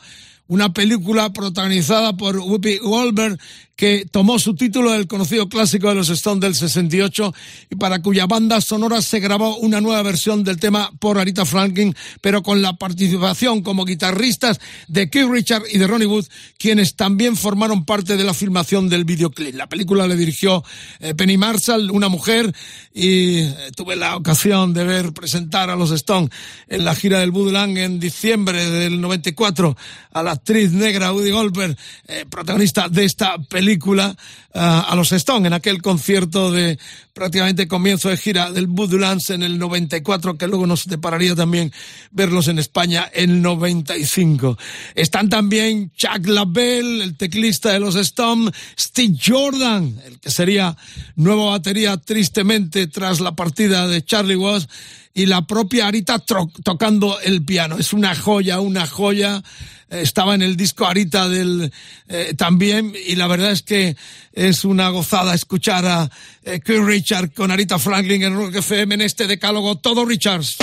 una 0.48 0.74
película 0.74 1.34
protagonizada 1.34 2.16
por 2.16 2.38
Whoopi 2.38 2.78
Goldberg 2.78 3.40
que 3.76 4.06
tomó 4.10 4.40
su 4.40 4.56
título 4.56 4.92
del 4.92 5.08
conocido 5.08 5.50
clásico 5.50 5.90
de 5.90 5.96
los 5.96 6.10
Stones 6.10 6.42
del 6.42 6.56
68 6.56 7.34
y 7.70 7.76
para 7.76 8.02
cuya 8.02 8.26
banda 8.26 8.62
sonora 8.62 9.02
se 9.02 9.20
grabó 9.20 9.58
una 9.58 9.82
nueva 9.82 10.02
versión 10.02 10.44
del 10.44 10.60
tema 10.60 10.92
por 11.00 11.20
Arita 11.20 11.46
Franklin, 11.46 11.94
pero 12.22 12.42
con 12.42 12.62
la 12.62 12.74
participación 12.74 13.62
como 13.62 13.84
guitarristas 13.84 14.60
de 14.88 15.10
Keith 15.10 15.30
Richard 15.30 15.64
y 15.72 15.78
de 15.78 15.88
Ronnie 15.88 16.08
Wood, 16.08 16.26
quienes 16.58 16.96
también 16.96 17.36
formaron 17.36 17.84
parte 17.84 18.16
de 18.16 18.24
la 18.24 18.34
filmación 18.34 18.88
del 18.88 19.04
videoclip. 19.04 19.56
La 19.56 19.68
película 19.68 20.08
le 20.08 20.16
dirigió 20.16 20.64
eh, 21.00 21.14
Penny 21.14 21.38
Marshall, 21.38 21.92
una 21.92 22.08
mujer, 22.08 22.54
y 22.94 23.40
eh, 23.40 23.56
tuve 23.76 23.98
la 23.98 24.16
ocasión 24.16 24.74
de 24.74 24.86
ver 24.86 25.14
presentar 25.14 25.70
a 25.70 25.76
los 25.76 25.92
Stones 25.92 26.30
en 26.70 26.86
la 26.86 26.96
gira 26.96 27.20
del 27.20 27.32
Woodland 27.32 27.78
en 27.78 28.00
diciembre 28.00 28.70
del 28.70 29.02
94 29.02 29.76
a 30.14 30.24
la 30.24 30.32
actriz 30.32 30.72
negra 30.72 31.12
Woody 31.12 31.32
Goldberg, 31.32 31.76
eh, 32.08 32.26
protagonista 32.30 32.88
de 32.88 33.04
esta 33.04 33.38
película 33.38 33.65
película 33.66 34.16
uh, 34.54 34.60
a 34.60 34.94
los 34.96 35.12
Stone 35.12 35.48
en 35.48 35.54
aquel 35.54 35.82
concierto 35.82 36.52
de 36.52 36.78
prácticamente 37.14 37.68
comienzo 37.68 38.10
de 38.10 38.18
gira 38.18 38.52
del 38.52 38.68
Woodlands 38.68 39.32
en 39.32 39.42
el 39.42 39.58
94, 39.58 40.38
que 40.38 40.48
luego 40.48 40.68
nos 40.68 40.86
depararía 40.86 41.34
también 41.34 41.72
verlos 42.12 42.48
en 42.48 42.60
España 42.60 43.10
en 43.12 43.32
el 43.32 43.42
95. 43.42 44.56
Están 44.94 45.30
también 45.30 45.92
Chuck 45.96 46.28
LaBelle, 46.28 47.04
el 47.04 47.18
teclista 47.18 47.72
de 47.72 47.80
los 47.80 47.96
Stone, 47.96 48.52
Steve 48.78 49.18
Jordan, 49.26 50.00
el 50.06 50.20
que 50.20 50.30
sería 50.30 50.78
nueva 51.16 51.50
batería 51.50 51.98
tristemente 51.98 52.86
tras 52.86 53.22
la 53.22 53.36
partida 53.36 53.88
de 53.88 54.06
Charlie 54.06 54.36
Watts, 54.36 54.68
y 55.16 55.26
la 55.26 55.48
propia 55.48 55.88
Arita 55.88 56.20
tocando 56.20 57.20
el 57.22 57.44
piano. 57.44 57.78
Es 57.80 57.94
una 57.94 58.14
joya, 58.16 58.60
una 58.60 58.86
joya 58.86 59.42
estaba 59.90 60.36
en 60.36 60.42
el 60.42 60.58
disco 60.58 60.86
Arita 60.86 61.30
del 61.30 61.72
eh, 62.10 62.34
también 62.38 62.94
y 63.08 63.16
la 63.16 63.28
verdad 63.28 63.52
es 63.52 63.64
que 63.64 63.96
es 64.34 64.66
una 64.66 64.90
gozada 64.90 65.34
escuchar 65.34 65.86
a 65.86 66.12
eh, 66.44 66.60
Richard 66.66 67.32
con 67.34 67.50
Arita 67.50 67.80
Franklin 67.80 68.24
en 68.24 68.36
Rock 68.36 68.56
FM 68.56 68.96
en 68.96 69.02
este 69.02 69.26
decálogo 69.26 69.78
todo 69.78 70.06
Richards. 70.06 70.58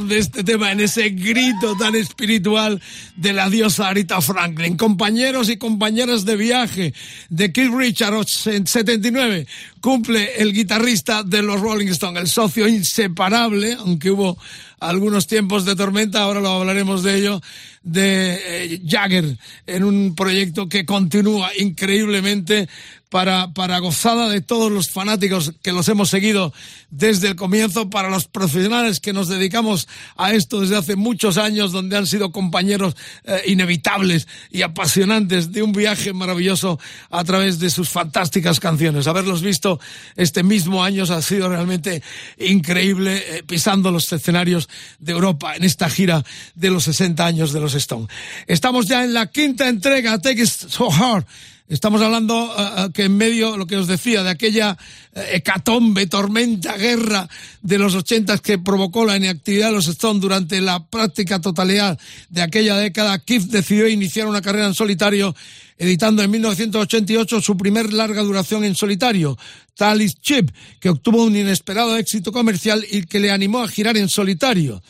De 0.00 0.18
este 0.18 0.42
tema 0.42 0.72
en 0.72 0.80
ese 0.80 1.10
grito 1.10 1.76
tan 1.76 1.94
espiritual 1.94 2.82
de 3.16 3.32
la 3.32 3.48
diosa 3.48 3.88
Arita 3.88 4.20
Franklin. 4.20 4.76
Compañeros 4.76 5.48
y 5.48 5.56
compañeras 5.56 6.24
de 6.24 6.36
viaje 6.36 6.94
de 7.28 7.52
Keith 7.52 7.72
Richards 7.72 8.48
en 8.48 8.66
79 8.66 9.46
cumple 9.80 10.42
el 10.42 10.52
guitarrista 10.52 11.22
de 11.22 11.42
los 11.42 11.60
Rolling 11.60 11.88
Stones, 11.88 12.22
el 12.22 12.28
socio 12.28 12.66
inseparable, 12.66 13.74
aunque 13.78 14.10
hubo 14.10 14.36
algunos 14.80 15.26
tiempos 15.26 15.64
de 15.64 15.76
tormenta, 15.76 16.22
ahora 16.22 16.40
lo 16.40 16.50
hablaremos 16.50 17.02
de 17.02 17.16
ello, 17.16 17.40
de 17.82 18.40
eh, 18.46 18.82
Jagger 18.86 19.38
en 19.66 19.84
un 19.84 20.14
proyecto 20.14 20.68
que 20.68 20.84
continúa 20.84 21.50
increíblemente 21.56 22.68
para, 23.14 23.52
para 23.52 23.78
gozada 23.78 24.28
de 24.28 24.40
todos 24.40 24.72
los 24.72 24.90
fanáticos 24.90 25.52
que 25.62 25.70
los 25.70 25.88
hemos 25.88 26.10
seguido 26.10 26.52
desde 26.90 27.28
el 27.28 27.36
comienzo, 27.36 27.88
para 27.88 28.10
los 28.10 28.26
profesionales 28.26 28.98
que 28.98 29.12
nos 29.12 29.28
dedicamos 29.28 29.86
a 30.16 30.32
esto 30.32 30.62
desde 30.62 30.76
hace 30.76 30.96
muchos 30.96 31.38
años, 31.38 31.70
donde 31.70 31.96
han 31.96 32.08
sido 32.08 32.32
compañeros 32.32 32.96
eh, 33.22 33.42
inevitables 33.46 34.26
y 34.50 34.62
apasionantes 34.62 35.52
de 35.52 35.62
un 35.62 35.70
viaje 35.70 36.12
maravilloso 36.12 36.80
a 37.08 37.22
través 37.22 37.60
de 37.60 37.70
sus 37.70 37.88
fantásticas 37.88 38.58
canciones. 38.58 39.06
Haberlos 39.06 39.42
visto 39.42 39.78
este 40.16 40.42
mismo 40.42 40.82
año 40.82 41.04
ha 41.04 41.22
sido 41.22 41.48
realmente 41.48 42.02
increíble 42.36 43.22
eh, 43.28 43.42
pisando 43.44 43.92
los 43.92 44.12
escenarios 44.12 44.68
de 44.98 45.12
Europa 45.12 45.54
en 45.54 45.62
esta 45.62 45.88
gira 45.88 46.24
de 46.56 46.68
los 46.68 46.82
60 46.82 47.24
años 47.24 47.52
de 47.52 47.60
los 47.60 47.74
Stone. 47.76 48.08
Estamos 48.48 48.86
ya 48.86 49.04
en 49.04 49.14
la 49.14 49.28
quinta 49.28 49.68
entrega, 49.68 50.18
Take 50.18 50.42
It 50.42 50.48
So 50.48 50.90
Hard. 50.90 51.24
Estamos 51.66 52.02
hablando 52.02 52.44
uh, 52.44 52.92
que 52.92 53.04
en 53.04 53.16
medio, 53.16 53.56
lo 53.56 53.66
que 53.66 53.78
os 53.78 53.86
decía, 53.86 54.22
de 54.22 54.28
aquella 54.28 54.76
uh, 54.76 55.20
hecatombe, 55.32 56.06
tormenta, 56.06 56.76
guerra 56.76 57.26
de 57.62 57.78
los 57.78 57.94
ochentas 57.94 58.42
que 58.42 58.58
provocó 58.58 59.06
la 59.06 59.16
inactividad 59.16 59.68
de 59.68 59.76
los 59.76 59.88
Stones 59.88 60.20
durante 60.20 60.60
la 60.60 60.84
práctica 60.84 61.40
totalidad 61.40 61.98
de 62.28 62.42
aquella 62.42 62.76
década, 62.76 63.18
Keith 63.18 63.44
decidió 63.44 63.88
iniciar 63.88 64.26
una 64.26 64.42
carrera 64.42 64.66
en 64.66 64.74
solitario, 64.74 65.34
editando 65.78 66.22
en 66.22 66.32
1988 66.32 67.40
su 67.40 67.56
primer 67.56 67.94
larga 67.94 68.20
duración 68.20 68.62
en 68.64 68.74
solitario, 68.74 69.38
Talis 69.74 70.20
Chip, 70.20 70.50
que 70.80 70.90
obtuvo 70.90 71.24
un 71.24 71.34
inesperado 71.34 71.96
éxito 71.96 72.30
comercial 72.30 72.84
y 72.90 73.04
que 73.04 73.20
le 73.20 73.30
animó 73.30 73.62
a 73.62 73.68
girar 73.68 73.96
en 73.96 74.10
solitario. 74.10 74.82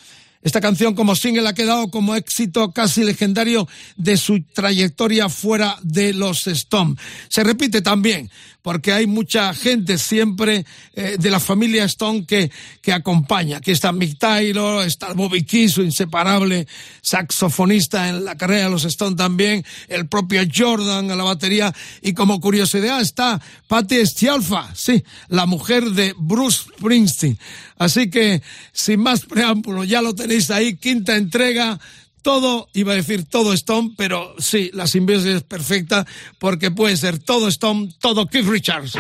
Esta 0.45 0.61
canción 0.61 0.95
como 0.95 1.17
single 1.17 1.49
ha 1.49 1.55
quedado 1.55 1.91
como 1.91 2.15
éxito 2.15 2.71
casi 2.73 3.03
legendario 3.03 3.67
de 3.97 4.19
su 4.19 4.43
trayectoria 4.43 5.31
fuera 5.31 5.79
de 5.83 6.13
los 6.13 6.47
Stones. 6.47 6.99
Se 7.29 7.43
repite 7.43 7.81
también 7.81 8.31
porque 8.65 8.93
hay 8.93 9.07
mucha 9.07 9.53
gente 9.53 9.99
siempre 9.99 10.65
eh, 10.95 11.17
de 11.19 11.31
la 11.31 11.39
familia 11.39 11.85
Stone 11.85 12.25
que, 12.25 12.51
que 12.81 12.95
acompaña. 12.95 13.59
Aquí 13.59 13.71
está 13.71 13.93
Mick 13.93 14.19
Taylor, 14.19 14.87
está 14.87 15.13
Bobby 15.13 15.45
Key, 15.45 15.69
su 15.69 15.83
inseparable 15.83 16.67
saxofonista 17.03 18.09
en 18.09 18.25
la 18.25 18.37
carrera 18.37 18.65
de 18.65 18.71
los 18.71 18.85
Stone 18.87 19.17
también, 19.17 19.65
el 19.89 20.09
propio 20.09 20.43
Jordan 20.51 21.11
a 21.11 21.17
la 21.17 21.25
batería 21.25 21.75
y 22.01 22.15
como 22.15 22.41
curiosidad 22.41 23.03
está 23.03 23.39
Patti 23.69 24.05
Stialfa, 24.07 24.75
sí, 24.75 25.05
la 25.29 25.45
mujer 25.45 25.85
de 25.91 26.15
Bruce 26.17 26.65
Springsteen. 26.79 27.39
Así 27.85 28.11
que, 28.11 28.43
sin 28.73 29.01
más 29.01 29.25
preámbulo, 29.27 29.85
ya 29.85 30.03
lo 30.03 30.15
tenéis 30.15 30.51
ahí, 30.51 30.77
quinta 30.77 31.17
entrega, 31.17 31.79
todo, 32.23 32.69
iba 32.73 32.95
a 32.95 32.97
decir 32.97 33.25
todo 33.25 33.53
Stone, 33.53 33.93
pero 33.97 34.35
sí, 34.39 34.71
la 34.73 34.87
simbiosis 34.87 35.35
es 35.35 35.43
perfecta 35.43 36.07
porque 36.39 36.71
puede 36.71 36.97
ser 36.97 37.19
todo 37.19 37.49
Stone, 37.49 37.91
todo 38.01 38.27
Keith 38.27 38.47
Richards. 38.47 38.95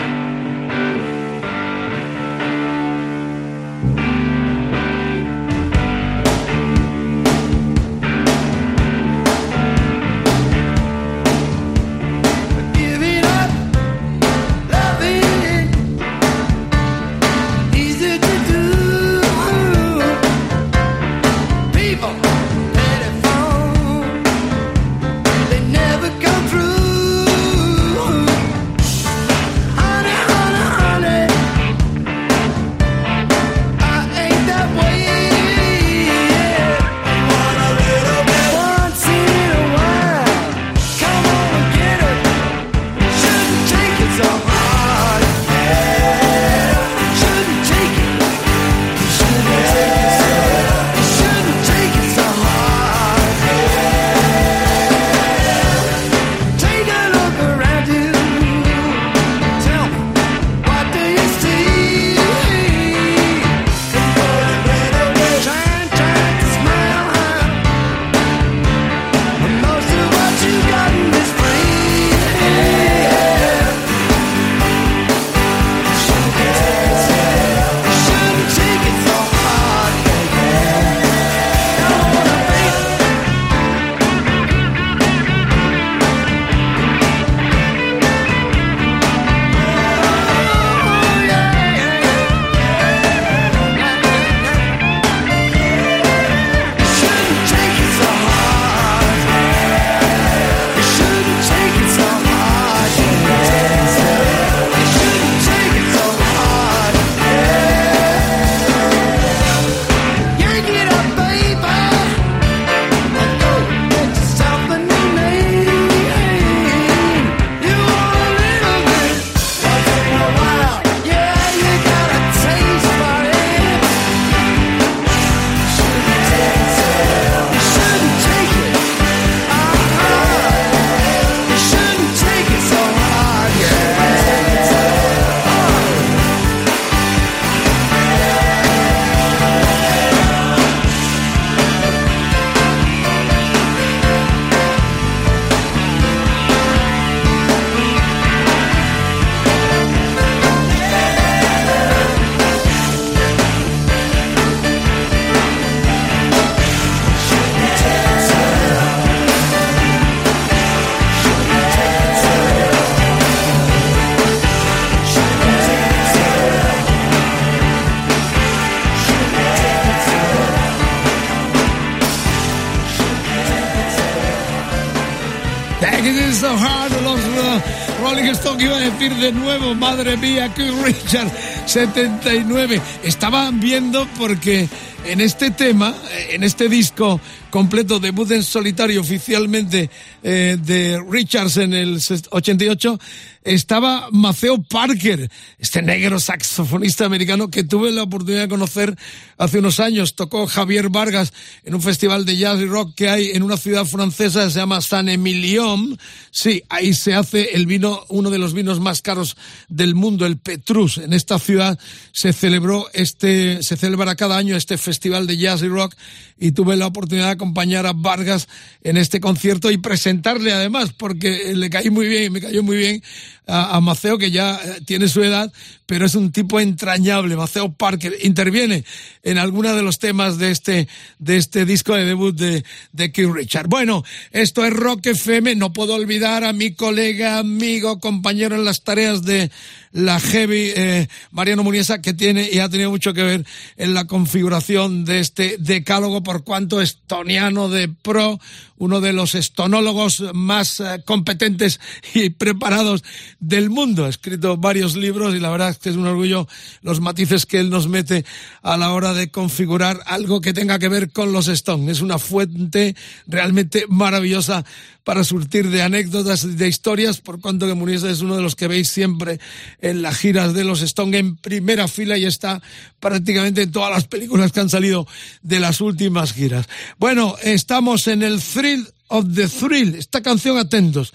Madre 179.97 180.17
mía, 180.17 180.53
Keith 180.53 180.75
Richards 180.85 181.33
79. 181.67 182.81
Estaban 183.05 183.61
viendo 183.61 184.09
porque 184.19 184.69
en 185.07 185.21
este 185.21 185.53
tema, 185.53 185.95
en 186.31 186.43
este 186.43 186.69
disco 186.69 187.21
completo, 187.51 188.01
debut 188.01 188.29
en 188.33 188.43
solitario 188.43 189.01
oficialmente 189.01 189.89
eh, 190.25 190.57
de 190.61 191.01
Richards 191.09 191.59
en 191.59 191.75
el 191.75 192.01
88, 192.31 192.99
estaba 193.45 194.09
Maceo 194.11 194.63
Parker, 194.63 195.31
este 195.59 195.83
negro 195.83 196.19
saxofonista 196.19 197.05
americano 197.05 197.51
que 197.51 197.63
tuve 197.63 197.93
la 197.93 198.03
oportunidad 198.03 198.43
de 198.43 198.49
conocer 198.49 198.97
hace 199.37 199.59
unos 199.59 199.81
años. 199.81 200.15
Tocó 200.15 200.47
Javier 200.47 200.89
Vargas 200.89 201.33
en 201.63 201.75
un 201.75 201.83
festival 201.83 202.25
de 202.25 202.39
jazz 202.39 202.59
y 202.61 202.65
rock 202.65 202.95
que 202.95 203.11
hay 203.11 203.31
en 203.33 203.43
una 203.43 203.59
ciudad 203.59 203.85
francesa 203.85 204.45
que 204.45 204.51
se 204.51 204.61
llama 204.61 204.81
San 204.81 205.11
Emilion. 205.11 205.99
Sí, 206.31 206.63
ahí 206.71 206.95
se 206.95 207.15
hace 207.15 207.55
el 207.55 207.67
vino, 207.67 208.05
uno 208.09 208.31
de 208.31 208.39
los 208.39 208.55
vinos 208.55 208.81
más 208.81 209.03
caros 209.03 209.37
del 209.69 209.95
mundo, 209.95 210.25
el 210.25 210.39
Petrus. 210.39 210.99
En 210.99 211.13
esta 211.13 211.39
ciudad 211.39 211.79
se 212.13 212.33
celebró 212.33 212.87
este, 212.95 213.63
se 213.63 213.77
celebra 213.77 214.17
cada 214.17 214.39
año 214.39 214.57
este 214.57 214.79
festival 214.79 215.27
de 215.27 215.37
jazz 215.37 215.63
y 215.63 215.69
rock 215.69 215.95
y 216.39 216.53
tuve 216.53 216.77
la 216.77 216.87
oportunidad 216.87 217.27
de 217.27 217.33
acompañar 217.33 217.87
a 217.87 217.93
Vargas 217.93 218.49
en 218.83 218.97
este 218.97 219.21
concierto 219.21 219.71
y 219.71 219.77
presentarle 219.77 220.53
además, 220.53 220.93
porque 220.93 221.55
le 221.55 221.71
caí 221.71 221.91
muy 221.91 222.09
bien, 222.09 222.33
me 222.33 222.41
cayó 222.41 222.63
muy 222.63 222.77
bien 222.77 223.03
a, 223.47 223.81
Maceo, 223.81 224.19
que 224.19 224.31
ya 224.31 224.55
eh, 224.65 224.81
tiene 224.85 225.09
su 225.09 225.23
edad, 225.23 225.53
pero 225.87 226.07
es 226.07 226.15
un 226.15 226.33
tipo 226.33 226.61
entrañable. 226.61 227.37
Maceo 227.37 227.73
Parker 227.73 228.15
interviene 228.23 228.85
en 229.23 229.39
alguno 229.39 229.75
de 229.75 229.83
los 229.83 229.99
temas 229.99 230.39
de 230.39 230.51
este, 230.51 230.89
de 231.19 231.37
este 231.37 231.65
disco 231.65 231.95
de 231.95 232.05
debut 232.05 232.35
de, 232.35 232.65
de 232.93 233.13
Keith 233.13 233.31
Richard. 233.33 233.69
Bueno, 233.69 234.05
esto 234.31 234.65
es 234.65 234.73
Rock 234.73 235.07
FM. 235.07 235.55
No 235.57 235.73
puedo 235.73 235.95
olvidar 235.95 236.45
a 236.45 236.53
mi 236.53 236.73
colega, 236.73 237.39
amigo, 237.39 238.01
compañero 238.01 238.57
en 238.57 238.65
las 238.65 238.83
tareas 238.83 239.23
de 239.23 239.51
la 239.95 240.19
Heavy, 240.19 240.73
eh, 240.75 241.09
Mariano 241.31 241.63
Muniesa, 241.63 242.03
que 242.03 242.13
tiene 242.13 242.49
y 242.53 242.59
ha 242.59 242.69
tenido 242.69 242.91
mucho 242.91 243.15
que 243.15 243.23
ver 243.23 243.47
en 243.77 243.95
la 243.95 244.07
configuración 244.07 245.05
de 245.05 245.21
este 245.21 245.57
decálogo, 245.59 246.23
por 246.23 246.43
cuanto 246.43 246.81
estoniano 246.81 247.69
de 247.69 247.89
pro, 247.89 248.41
uno 248.77 249.01
de 249.01 249.13
los 249.13 249.37
estonólogos 249.37 250.25
más 250.35 250.81
eh, 250.81 251.03
competentes 251.05 251.79
y 252.13 252.31
preparados 252.31 253.05
del 253.39 253.71
mundo. 253.71 254.05
Ha 254.05 254.09
escrito 254.09 254.57
varios 254.57 254.97
libros 254.97 255.33
y 255.37 255.39
la 255.39 255.51
verdad 255.51 255.74
que 255.79 255.91
es 255.91 255.97
un 255.97 256.07
orgullo 256.07 256.49
los 256.83 257.01
matices 257.01 257.47
que 257.47 257.59
él 257.59 257.71
nos 257.71 257.89
mete 257.89 258.25
a 258.63 258.77
la 258.77 258.93
hora 258.93 259.15
de 259.15 259.31
configurar 259.31 260.01
algo 260.07 260.41
que 260.41 260.53
tenga 260.53 260.79
que 260.79 260.89
ver 260.89 261.11
con 261.11 261.33
los 261.33 261.49
Stones. 261.49 261.97
Es 261.97 262.03
una 262.03 262.19
fuente 262.19 262.97
realmente 263.27 263.85
maravillosa 263.89 264.65
para 265.05 265.23
surtir 265.23 265.69
de 265.69 265.83
anécdotas, 265.83 266.57
de 266.57 266.67
historias, 266.69 267.21
por 267.21 267.41
cuanto 267.41 267.67
que 267.67 267.75
Muniesa 267.75 268.11
es 268.11 268.23
uno 268.23 268.37
de 268.37 268.43
los 268.43 268.57
que 268.57 268.69
veis 268.69 268.89
siempre 268.89 269.39
en 269.81 270.03
las 270.03 270.17
giras 270.17 270.55
de 270.55 270.65
los 270.65 270.81
Stones 270.81 271.21
en 271.21 271.37
primera 271.37 271.89
fila 271.89 272.17
y 272.17 272.25
está 272.25 272.63
prácticamente 273.01 273.63
en 273.63 273.73
todas 273.73 273.91
las 273.91 274.05
películas 274.05 274.51
que 274.51 274.61
han 274.61 274.71
salido 274.71 275.07
de 275.43 275.61
las 275.61 275.81
últimas 275.81 276.33
giras. 276.33 276.67
Bueno, 276.99 277.37
estamos 277.43 278.09
en 278.09 278.23
el 278.23 278.41
thrill 278.41 278.89
of 279.09 279.27
the 279.35 279.47
thrill. 279.47 279.95
Esta 279.95 280.23
canción, 280.23 280.59
atentos. 280.59 281.13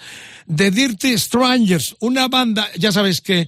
The 0.54 0.72
Dirty 0.72 1.18
Strangers, 1.18 1.96
una 2.00 2.28
banda, 2.28 2.68
ya 2.76 2.92
sabéis 2.92 3.22
que 3.22 3.48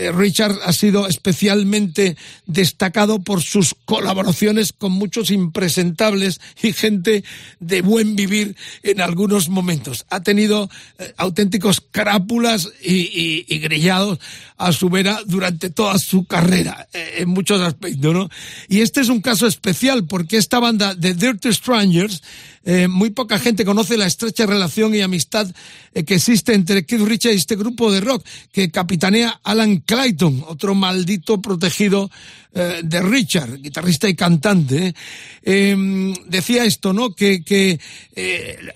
eh, 0.00 0.12
Richard 0.12 0.58
ha 0.64 0.72
sido 0.72 1.06
especialmente 1.06 2.16
destacado 2.46 3.20
por 3.20 3.42
sus 3.42 3.74
colaboraciones 3.84 4.72
con 4.72 4.92
muchos 4.92 5.30
impresentables 5.30 6.40
y 6.62 6.72
gente 6.72 7.22
de 7.58 7.82
buen 7.82 8.16
vivir 8.16 8.56
en 8.82 9.02
algunos 9.02 9.50
momentos. 9.50 10.06
Ha 10.08 10.22
tenido 10.22 10.70
eh, 10.98 11.12
auténticos 11.18 11.82
crápulas 11.90 12.70
y, 12.82 13.44
y, 13.46 13.58
grillados 13.58 14.18
a 14.56 14.72
su 14.72 14.88
vera 14.88 15.20
durante 15.26 15.68
toda 15.68 15.98
su 15.98 16.24
carrera, 16.24 16.88
eh, 16.94 17.16
en 17.18 17.28
muchos 17.28 17.60
aspectos, 17.60 18.14
¿no? 18.14 18.30
Y 18.68 18.80
este 18.80 19.02
es 19.02 19.10
un 19.10 19.20
caso 19.20 19.46
especial 19.46 20.06
porque 20.06 20.38
esta 20.38 20.60
banda 20.60 20.94
de 20.94 21.12
Dirty 21.12 21.52
Strangers 21.52 22.22
eh, 22.64 22.88
muy 22.88 23.10
poca 23.10 23.38
gente 23.38 23.64
conoce 23.64 23.96
la 23.96 24.06
estrecha 24.06 24.44
relación 24.44 24.94
y 24.94 25.00
amistad 25.00 25.50
eh, 25.94 26.04
que 26.04 26.16
existe 26.16 26.52
entre 26.52 26.84
Keith 26.84 27.00
Richards 27.00 27.34
y 27.34 27.38
este 27.38 27.56
grupo 27.56 27.90
de 27.90 28.00
rock 28.00 28.24
que 28.52 28.70
capitanea 28.70 29.40
Alan 29.42 29.78
Clayton, 29.78 30.44
otro 30.46 30.74
maldito 30.74 31.40
protegido 31.40 32.10
eh, 32.52 32.80
de 32.84 33.00
Richard, 33.00 33.62
guitarrista 33.62 34.08
y 34.08 34.14
cantante. 34.14 34.94
Eh, 35.42 36.14
decía 36.26 36.64
esto, 36.64 36.92
¿no? 36.92 37.14
Que, 37.14 37.42
que 37.42 37.80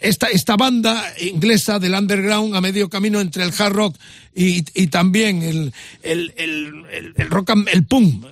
esta, 0.01 0.29
esta 0.29 0.57
banda 0.57 1.05
inglesa 1.21 1.79
del 1.79 1.95
underground 1.95 2.57
a 2.57 2.63
medio 2.63 2.89
camino 2.89 3.21
entre 3.21 3.45
el 3.45 3.53
hard 3.57 3.73
rock 3.75 3.97
y, 4.35 4.65
y 4.75 4.87
también 4.87 5.43
el, 5.43 5.73
el, 6.03 6.33
el, 6.37 7.15
el, 7.17 7.31
rock, 7.31 7.53
el 7.71 7.85
punk, 7.85 8.25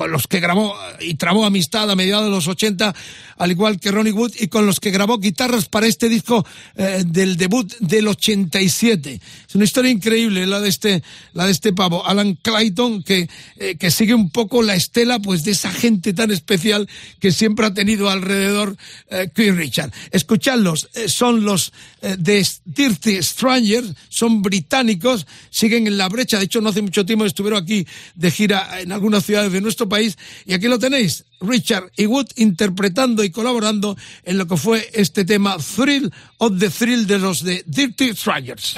con 0.00 0.12
los 0.12 0.26
que 0.26 0.40
grabó 0.40 0.74
y 1.00 1.14
trabó 1.16 1.44
amistad 1.44 1.90
a 1.90 1.94
mediados 1.94 2.24
de 2.24 2.30
los 2.30 2.48
80, 2.48 2.94
al 3.36 3.50
igual 3.50 3.78
que 3.78 3.90
Ronnie 3.90 4.12
Wood, 4.12 4.32
y 4.40 4.48
con 4.48 4.64
los 4.64 4.80
que 4.80 4.89
grabó 4.90 5.18
guitarras 5.18 5.68
para 5.68 5.86
este 5.86 6.08
disco 6.08 6.46
eh, 6.76 7.04
del 7.06 7.36
debut 7.36 7.72
del 7.80 8.08
87. 8.08 9.20
Es 9.48 9.54
una 9.54 9.64
historia 9.64 9.90
increíble 9.90 10.46
la 10.46 10.60
de 10.60 10.68
este, 10.68 11.02
la 11.32 11.46
de 11.46 11.52
este 11.52 11.72
pavo, 11.72 12.06
Alan 12.06 12.34
Clayton, 12.34 13.02
que, 13.02 13.28
eh, 13.56 13.76
que 13.76 13.90
sigue 13.90 14.14
un 14.14 14.30
poco 14.30 14.62
la 14.62 14.74
estela 14.74 15.18
pues 15.18 15.44
de 15.44 15.52
esa 15.52 15.70
gente 15.70 16.12
tan 16.12 16.30
especial 16.30 16.88
que 17.18 17.32
siempre 17.32 17.66
ha 17.66 17.74
tenido 17.74 18.10
alrededor 18.10 18.76
eh, 19.08 19.30
Keith 19.34 19.54
Richard. 19.54 19.92
Escuchadlos, 20.10 20.88
eh, 20.94 21.08
son 21.08 21.44
los 21.44 21.72
de 22.00 22.46
Dirty 22.64 23.22
Strangers, 23.22 23.94
son 24.08 24.40
británicos, 24.40 25.26
siguen 25.50 25.86
en 25.86 25.98
la 25.98 26.08
brecha, 26.08 26.38
de 26.38 26.44
hecho 26.44 26.60
no 26.60 26.70
hace 26.70 26.80
mucho 26.80 27.04
tiempo 27.04 27.26
estuvieron 27.26 27.62
aquí 27.62 27.86
de 28.14 28.30
gira 28.30 28.80
en 28.80 28.92
algunas 28.92 29.24
ciudades 29.24 29.52
de 29.52 29.60
nuestro 29.60 29.88
país 29.88 30.16
y 30.46 30.54
aquí 30.54 30.66
lo 30.66 30.78
tenéis, 30.78 31.24
Richard 31.40 31.90
y 31.96 32.06
Wood 32.06 32.28
interpretando 32.36 33.24
y 33.24 33.30
colaborando 33.30 33.96
en 34.24 34.38
lo 34.38 34.46
que 34.46 34.56
fue 34.56 34.79
este 34.92 35.24
tema 35.24 35.56
Thrill 35.58 36.12
of 36.38 36.58
the 36.58 36.70
Thrill 36.70 37.06
de 37.06 37.18
los 37.18 37.42
de 37.42 37.62
Dirty 37.66 38.14
Strangers. 38.14 38.76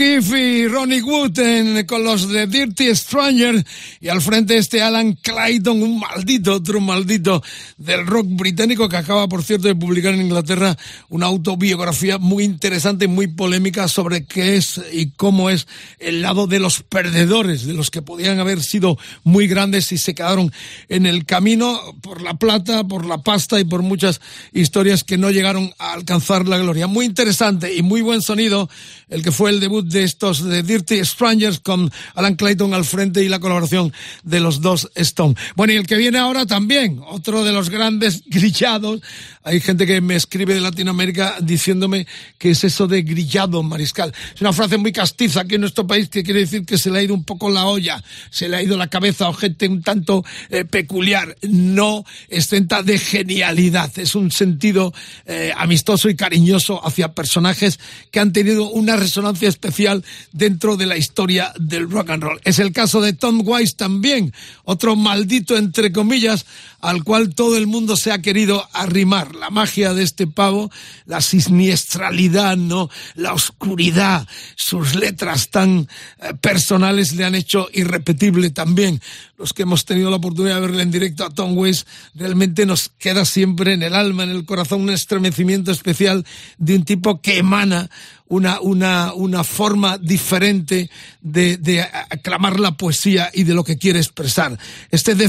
O'Keefe 0.00 0.40
y 0.40 0.66
Ronnie 0.66 1.02
Wood 1.02 1.38
en- 1.40 1.84
con 1.84 2.02
los 2.02 2.26
de 2.30 2.46
Dirty 2.46 2.94
Stranger 2.96 3.62
y 4.00 4.08
al 4.08 4.22
frente 4.22 4.56
este 4.56 4.80
Alan 4.80 5.12
Clayton, 5.12 5.82
un 5.82 5.98
maldito, 6.00 6.54
otro 6.54 6.80
maldito 6.80 7.42
del 7.76 8.06
rock 8.06 8.24
británico 8.30 8.88
que 8.88 8.96
acaba, 8.96 9.28
por 9.28 9.44
cierto, 9.44 9.68
de 9.68 9.74
publicar 9.74 10.14
en 10.14 10.22
Inglaterra 10.22 10.74
una 11.10 11.26
autobiografía 11.26 12.16
muy 12.16 12.44
interesante 12.44 13.04
y 13.04 13.08
muy 13.08 13.26
polémica 13.26 13.88
sobre 13.88 14.24
qué 14.24 14.56
es 14.56 14.80
y 14.90 15.10
cómo 15.10 15.50
es 15.50 15.66
el 15.98 16.22
lado 16.22 16.46
de 16.46 16.60
los 16.60 16.82
perdedores, 16.82 17.66
de 17.66 17.74
los 17.74 17.90
que 17.90 18.00
podían 18.00 18.40
haber 18.40 18.62
sido 18.62 18.96
muy 19.22 19.48
grandes 19.48 19.92
y 19.92 19.98
se 19.98 20.14
quedaron 20.14 20.50
en 20.88 21.04
el 21.04 21.26
camino 21.26 21.78
por 22.00 22.22
la 22.22 22.38
plata, 22.38 22.84
por 22.84 23.04
la 23.04 23.18
pasta 23.18 23.60
y 23.60 23.64
por 23.64 23.82
muchas 23.82 24.22
historias 24.54 25.04
que 25.04 25.18
no 25.18 25.30
llegaron 25.30 25.74
a 25.78 25.92
alcanzar 25.92 26.48
la 26.48 26.56
gloria. 26.56 26.86
Muy 26.86 27.04
interesante 27.04 27.74
y 27.74 27.82
muy 27.82 28.00
buen 28.00 28.22
sonido 28.22 28.70
el 29.10 29.22
que 29.22 29.30
fue 29.32 29.50
el 29.50 29.60
debut 29.60 29.89
de 29.90 30.04
estos 30.04 30.42
de 30.42 30.62
Dirty 30.62 31.04
Strangers 31.04 31.60
con 31.60 31.90
Alan 32.14 32.36
Clayton 32.36 32.72
al 32.72 32.84
frente 32.84 33.22
y 33.22 33.28
la 33.28 33.40
colaboración 33.40 33.92
de 34.22 34.40
los 34.40 34.60
dos 34.60 34.90
Stone. 34.94 35.34
Bueno, 35.56 35.72
y 35.72 35.76
el 35.76 35.86
que 35.86 35.96
viene 35.96 36.18
ahora 36.18 36.46
también, 36.46 37.00
otro 37.06 37.44
de 37.44 37.52
los 37.52 37.68
grandes 37.70 38.22
grillados. 38.26 39.00
Hay 39.42 39.58
gente 39.60 39.86
que 39.86 40.02
me 40.02 40.16
escribe 40.16 40.52
de 40.52 40.60
Latinoamérica 40.60 41.36
diciéndome 41.40 42.06
que 42.36 42.50
es 42.50 42.62
eso 42.62 42.86
de 42.86 43.00
grillado 43.00 43.62
mariscal. 43.62 44.12
Es 44.34 44.40
una 44.42 44.52
frase 44.52 44.76
muy 44.76 44.92
castiza 44.92 45.40
aquí 45.40 45.54
en 45.54 45.62
nuestro 45.62 45.86
país 45.86 46.10
que 46.10 46.22
quiere 46.22 46.40
decir 46.40 46.66
que 46.66 46.76
se 46.76 46.90
le 46.90 46.98
ha 46.98 47.02
ido 47.02 47.14
un 47.14 47.24
poco 47.24 47.48
la 47.48 47.64
olla, 47.64 48.04
se 48.28 48.50
le 48.50 48.58
ha 48.58 48.62
ido 48.62 48.76
la 48.76 48.88
cabeza 48.88 49.30
o 49.30 49.32
gente 49.32 49.66
un 49.66 49.82
tanto 49.82 50.26
eh, 50.50 50.66
peculiar. 50.66 51.38
No 51.40 52.04
exenta 52.28 52.82
de 52.82 52.98
genialidad. 52.98 53.90
Es 53.98 54.14
un 54.14 54.30
sentido 54.30 54.92
eh, 55.24 55.52
amistoso 55.56 56.10
y 56.10 56.16
cariñoso 56.16 56.86
hacia 56.86 57.14
personajes 57.14 57.80
que 58.10 58.20
han 58.20 58.34
tenido 58.34 58.68
una 58.68 58.96
resonancia 58.96 59.48
especial 59.48 60.04
dentro 60.32 60.76
de 60.76 60.84
la 60.84 60.98
historia 60.98 61.54
del 61.58 61.90
rock 61.90 62.10
and 62.10 62.22
roll. 62.22 62.40
Es 62.44 62.58
el 62.58 62.72
caso 62.72 63.00
de 63.00 63.14
Tom 63.14 63.40
Wise 63.42 63.74
también, 63.74 64.34
otro 64.64 64.96
maldito 64.96 65.56
entre 65.56 65.92
comillas, 65.92 66.44
al 66.80 67.04
cual 67.04 67.34
todo 67.34 67.56
el 67.56 67.66
mundo 67.66 67.96
se 67.96 68.12
ha 68.12 68.22
querido 68.22 68.68
arrimar. 68.72 69.34
La 69.34 69.50
magia 69.50 69.94
de 69.94 70.02
este 70.02 70.26
pavo, 70.26 70.70
la 71.06 71.20
siniestralidad, 71.20 72.56
¿no? 72.56 72.90
La 73.14 73.32
oscuridad, 73.32 74.26
sus 74.56 74.94
letras 74.94 75.50
tan 75.50 75.88
eh, 76.18 76.34
personales 76.40 77.12
le 77.14 77.24
han 77.24 77.34
hecho 77.34 77.68
irrepetible 77.72 78.50
también. 78.50 79.00
Los 79.38 79.52
que 79.52 79.62
hemos 79.62 79.84
tenido 79.84 80.10
la 80.10 80.16
oportunidad 80.16 80.56
de 80.56 80.60
verle 80.60 80.82
en 80.82 80.90
directo 80.90 81.24
a 81.24 81.30
Tom 81.30 81.56
Waits, 81.56 81.86
realmente 82.14 82.66
nos 82.66 82.90
queda 82.98 83.24
siempre 83.24 83.72
en 83.72 83.82
el 83.82 83.94
alma, 83.94 84.24
en 84.24 84.30
el 84.30 84.44
corazón, 84.44 84.82
un 84.82 84.90
estremecimiento 84.90 85.70
especial 85.70 86.24
de 86.58 86.76
un 86.76 86.84
tipo 86.84 87.20
que 87.20 87.38
emana 87.38 87.90
una, 88.30 88.60
una, 88.60 89.12
una 89.12 89.42
forma 89.42 89.98
diferente 89.98 90.88
de, 91.20 91.56
de 91.56 91.82
aclamar 91.82 92.60
la 92.60 92.76
poesía 92.76 93.28
y 93.34 93.42
de 93.42 93.54
lo 93.54 93.64
que 93.64 93.76
quiere 93.76 93.98
expresar. 93.98 94.56
Este 94.90 95.16
de 95.16 95.28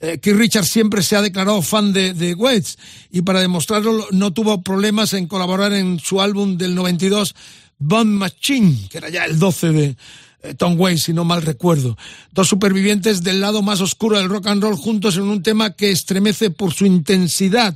eh, 0.00 0.18
Keith 0.18 0.36
Richards 0.36 0.68
siempre 0.68 1.02
se 1.02 1.16
ha 1.16 1.22
declarado 1.22 1.60
fan 1.60 1.92
de, 1.92 2.14
de 2.14 2.34
Waits 2.34 2.78
y 3.10 3.22
para 3.22 3.40
demostrarlo 3.40 4.06
no 4.12 4.32
tuvo 4.32 4.62
problemas 4.62 5.12
en 5.12 5.26
colaborar 5.26 5.72
en 5.72 5.98
su 5.98 6.20
álbum 6.20 6.56
del 6.56 6.74
92, 6.74 7.34
Bomb 7.78 8.10
Machine, 8.10 8.88
que 8.90 8.98
era 8.98 9.08
ya 9.08 9.24
el 9.24 9.38
12 9.38 9.72
de 9.72 9.96
eh, 10.42 10.54
Tom 10.54 10.78
Waits, 10.78 11.02
si 11.02 11.12
no 11.12 11.24
mal 11.24 11.42
recuerdo. 11.42 11.96
Dos 12.32 12.48
supervivientes 12.48 13.24
del 13.24 13.40
lado 13.40 13.62
más 13.62 13.80
oscuro 13.80 14.18
del 14.18 14.28
rock 14.28 14.46
and 14.46 14.62
roll 14.62 14.76
juntos 14.76 15.16
en 15.16 15.24
un 15.24 15.42
tema 15.42 15.72
que 15.72 15.90
estremece 15.90 16.50
por 16.50 16.72
su 16.72 16.86
intensidad. 16.86 17.74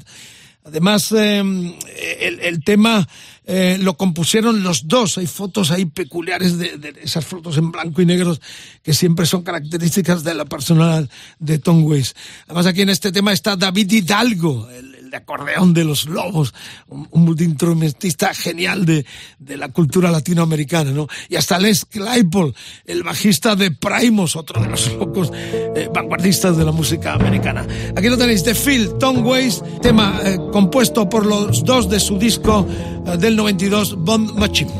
Además, 0.64 1.10
eh, 1.10 1.40
el, 1.40 2.40
el, 2.40 2.62
tema 2.62 3.08
eh, 3.44 3.76
lo 3.80 3.96
compusieron 3.96 4.62
los 4.62 4.86
dos. 4.86 5.18
Hay 5.18 5.26
fotos 5.26 5.70
ahí 5.70 5.84
peculiares 5.84 6.58
de, 6.58 6.78
de, 6.78 6.94
esas 7.02 7.24
fotos 7.24 7.56
en 7.58 7.72
blanco 7.72 8.00
y 8.00 8.06
negros 8.06 8.40
que 8.82 8.94
siempre 8.94 9.26
son 9.26 9.42
características 9.42 10.22
de 10.22 10.34
la 10.34 10.44
personalidad 10.44 11.08
de 11.38 11.58
Tom 11.58 11.84
Waits. 11.84 12.14
Además, 12.46 12.66
aquí 12.66 12.82
en 12.82 12.90
este 12.90 13.10
tema 13.10 13.32
está 13.32 13.56
David 13.56 13.90
Hidalgo, 13.90 14.68
de 15.12 15.18
acordeón 15.18 15.74
de 15.74 15.84
los 15.84 16.06
lobos, 16.06 16.54
un, 16.88 17.06
un 17.10 17.24
multiinstrumentista 17.26 18.32
genial 18.32 18.86
de, 18.86 19.04
de, 19.38 19.58
la 19.58 19.68
cultura 19.68 20.10
latinoamericana, 20.10 20.90
¿no? 20.90 21.06
Y 21.28 21.36
hasta 21.36 21.58
Les 21.58 21.84
Claypool, 21.84 22.54
el 22.86 23.02
bajista 23.02 23.54
de 23.54 23.72
Primos, 23.72 24.36
otro 24.36 24.62
de 24.62 24.70
los 24.70 24.90
locos 24.94 25.30
eh, 25.34 25.90
vanguardistas 25.92 26.56
de 26.56 26.64
la 26.64 26.72
música 26.72 27.12
americana. 27.12 27.66
Aquí 27.94 28.08
lo 28.08 28.16
tenéis, 28.16 28.42
de 28.42 28.54
Phil, 28.54 28.88
Tom 28.98 29.24
Waits, 29.26 29.62
tema 29.82 30.18
eh, 30.24 30.38
compuesto 30.50 31.06
por 31.06 31.26
los 31.26 31.62
dos 31.62 31.90
de 31.90 32.00
su 32.00 32.18
disco 32.18 32.60
uh, 32.60 33.16
del 33.18 33.36
92, 33.36 33.96
Bond 33.98 34.32
Machine. 34.38 34.72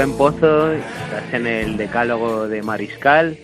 Rubén 0.00 0.16
Pozo, 0.16 0.72
estás 0.72 1.34
en 1.34 1.46
el 1.46 1.76
Decálogo 1.76 2.48
de 2.48 2.62
Mariscal 2.62 3.38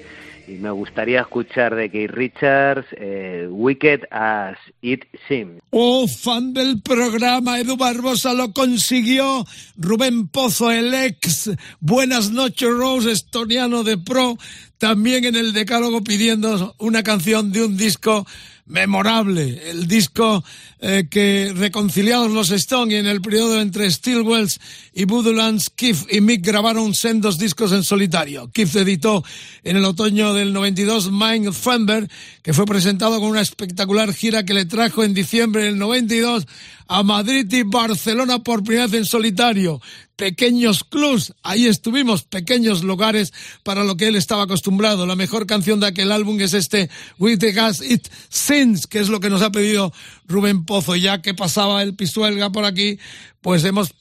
y 0.49 0.53
me 0.53 0.71
gustaría 0.71 1.21
escuchar 1.21 1.75
de 1.75 1.91
Keith 1.91 2.11
Richards 2.11 2.87
eh, 2.93 3.47
Wicked 3.51 4.05
as 4.11 4.57
It 4.81 5.05
Seems. 5.29 5.61
Oh, 5.69 6.09
fan 6.09 6.55
del 6.55 6.81
programa, 6.81 7.61
Edu 7.61 7.77
Barbosa 7.77 8.33
lo 8.33 8.55
consiguió. 8.55 9.45
Rubén 9.77 10.29
Pozo, 10.29 10.71
el 10.71 10.95
ex 10.95 11.51
Buenas 11.81 12.31
noches 12.31 12.71
Rose, 12.71 13.13
estoniano 13.13 13.85
de 13.85 13.99
pro, 13.99 14.39
también 14.79 15.27
en 15.27 15.37
el 15.37 15.53
decálogo 15.53 16.03
pidiendo 16.03 16.75
una 16.79 17.03
canción 17.03 17.53
de 17.53 17.67
un 17.67 17.77
disco 17.77 18.27
memorable, 18.67 19.71
el 19.71 19.87
disco 19.87 20.45
eh, 20.81 21.07
que 21.09 21.53
reconciliados 21.57 22.31
los 22.31 22.51
Stones 22.51 22.95
y 22.95 22.97
en 22.99 23.07
el 23.07 23.21
periodo 23.21 23.61
entre 23.61 23.91
Stillwells 23.91 24.61
y 24.93 25.05
Voodoolands, 25.05 25.71
Keith 25.71 26.07
y 26.11 26.21
Mick 26.21 26.45
grabaron 26.45 26.95
sendos 26.95 27.39
discos 27.39 27.73
en 27.73 27.85
solitario. 27.85 28.51
Keith 28.53 28.75
editó 28.77 29.25
en 29.63 29.77
el 29.77 29.85
otoño 29.85 30.35
del 30.35 30.53
92 30.53 31.11
Mind 31.13 31.55
Thunder, 31.55 32.09
que 32.43 32.53
fue 32.53 32.67
presentado 32.67 33.21
con 33.21 33.31
una 33.31 33.41
espectacular 33.41 34.13
gira 34.13 34.45
que 34.45 34.55
le 34.55 34.65
trajo 34.65 35.05
en 35.05 35.15
diciembre 35.15 35.65
del 35.65 35.79
92 35.79 36.47
a 36.89 37.03
Madrid 37.03 37.53
y 37.53 37.63
Barcelona 37.63 38.41
por 38.41 38.63
primera 38.63 38.87
vez 38.87 38.95
en 38.95 39.05
solitario. 39.05 39.81
Pequeños 40.17 40.83
clubs, 40.83 41.35
ahí 41.43 41.67
estuvimos, 41.67 42.23
pequeños 42.23 42.83
lugares 42.83 43.33
para 43.63 43.85
lo 43.85 43.97
que 43.97 44.09
él 44.09 44.17
estaba 44.17 44.45
acostumbrado. 44.45 45.07
La 45.07 45.15
mejor 45.15 45.47
canción 45.47 45.79
de 45.79 45.89
aquel 45.89 46.11
álbum 46.11 46.41
es 46.41 46.55
este 46.55 46.89
With 47.19 47.39
the 47.39 47.53
Gas 47.53 47.83
It 47.83 48.09
Sins, 48.31 48.87
que 48.87 49.01
es 49.01 49.09
lo 49.09 49.21
que 49.21 49.29
nos 49.29 49.43
ha 49.43 49.53
pedido 49.53 49.93
Rubén 50.27 50.65
Pozo. 50.65 50.97
Ya 50.97 51.21
que 51.21 51.35
pasaba 51.35 51.83
el 51.83 51.95
Pisuelga 51.95 52.51
por 52.51 52.65
aquí, 52.65 52.99
pues 53.43 53.63
hemos 53.65 53.95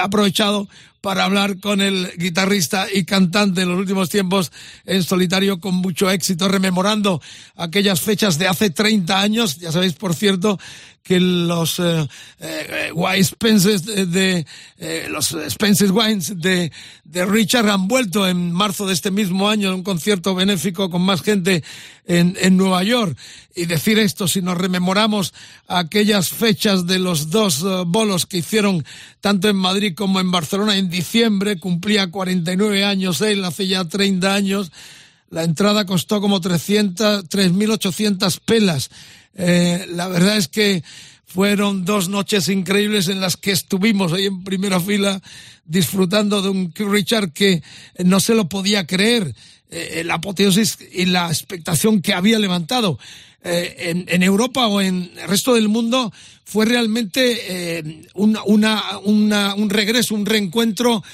aprovechado 0.00 0.68
para 1.00 1.24
hablar 1.24 1.60
con 1.60 1.82
el 1.82 2.12
guitarrista 2.16 2.86
y 2.90 3.04
cantante 3.04 3.60
en 3.60 3.68
los 3.68 3.78
últimos 3.78 4.08
tiempos 4.08 4.52
en 4.86 5.02
solitario 5.02 5.60
con 5.60 5.74
mucho 5.74 6.10
éxito, 6.10 6.48
rememorando 6.48 7.20
aquellas 7.56 8.00
fechas 8.00 8.38
de 8.38 8.48
hace 8.48 8.70
30 8.70 9.20
años. 9.20 9.58
Ya 9.58 9.70
sabéis, 9.70 9.92
por 9.92 10.14
cierto, 10.14 10.58
que 11.04 11.20
los 11.20 11.78
eh, 11.80 12.08
eh, 12.40 12.90
White 12.94 13.24
Spences 13.24 13.84
de, 13.84 14.06
de 14.06 14.46
eh, 14.78 15.06
los 15.10 15.32
Spencer 15.32 15.92
Wines 15.92 16.40
de, 16.40 16.72
de 17.04 17.26
Richard 17.26 17.68
han 17.68 17.86
vuelto 17.86 18.26
en 18.26 18.50
marzo 18.50 18.86
de 18.86 18.94
este 18.94 19.10
mismo 19.10 19.50
año 19.50 19.68
en 19.68 19.74
un 19.74 19.82
concierto 19.82 20.34
benéfico 20.34 20.88
con 20.88 21.02
más 21.02 21.20
gente 21.20 21.62
en, 22.06 22.36
en 22.40 22.56
Nueva 22.56 22.82
York. 22.84 23.18
Y 23.54 23.66
decir 23.66 23.98
esto, 23.98 24.26
si 24.26 24.40
nos 24.40 24.56
rememoramos 24.56 25.34
aquellas 25.68 26.30
fechas 26.30 26.86
de 26.86 26.98
los 26.98 27.28
dos 27.28 27.62
uh, 27.62 27.84
bolos 27.86 28.24
que 28.24 28.38
hicieron 28.38 28.82
tanto 29.20 29.50
en 29.50 29.56
Madrid 29.56 29.94
como 29.94 30.20
en 30.20 30.30
Barcelona 30.30 30.78
en 30.78 30.88
diciembre, 30.88 31.60
cumplía 31.60 32.10
49 32.10 32.82
años 32.82 33.20
él, 33.20 33.44
hace 33.44 33.66
ya 33.68 33.84
30 33.84 34.34
años, 34.34 34.72
la 35.28 35.44
entrada 35.44 35.84
costó 35.84 36.22
como 36.22 36.40
300, 36.40 37.28
3.800 37.28 38.40
pelas. 38.42 38.90
Eh, 39.36 39.86
la 39.90 40.08
verdad 40.08 40.36
es 40.36 40.48
que 40.48 40.82
fueron 41.26 41.84
dos 41.84 42.08
noches 42.08 42.48
increíbles 42.48 43.08
en 43.08 43.20
las 43.20 43.36
que 43.36 43.50
estuvimos 43.50 44.12
ahí 44.12 44.26
en 44.26 44.44
primera 44.44 44.78
fila 44.78 45.20
disfrutando 45.64 46.42
de 46.42 46.48
un 46.50 46.72
Richard 46.74 47.32
que 47.32 47.62
no 48.04 48.20
se 48.20 48.34
lo 48.34 48.48
podía 48.48 48.86
creer, 48.86 49.34
eh, 49.70 50.06
apoteosis 50.10 50.78
y 50.92 51.06
la 51.06 51.28
expectación 51.28 52.02
que 52.02 52.14
había 52.14 52.38
levantado. 52.38 52.98
Eh, 53.46 54.06
en, 54.08 54.22
Europa 54.22 54.68
o 54.68 54.80
en 54.80 55.10
el 55.20 55.28
resto 55.28 55.52
del 55.52 55.68
mundo 55.68 56.10
fue 56.44 56.64
realmente 56.64 57.76
eh, 57.76 58.06
una, 58.14 58.42
una, 58.44 58.98
una, 59.04 59.54
un 59.54 59.68
regreso, 59.68 60.14
un 60.14 60.24
reencuentro 60.24 61.04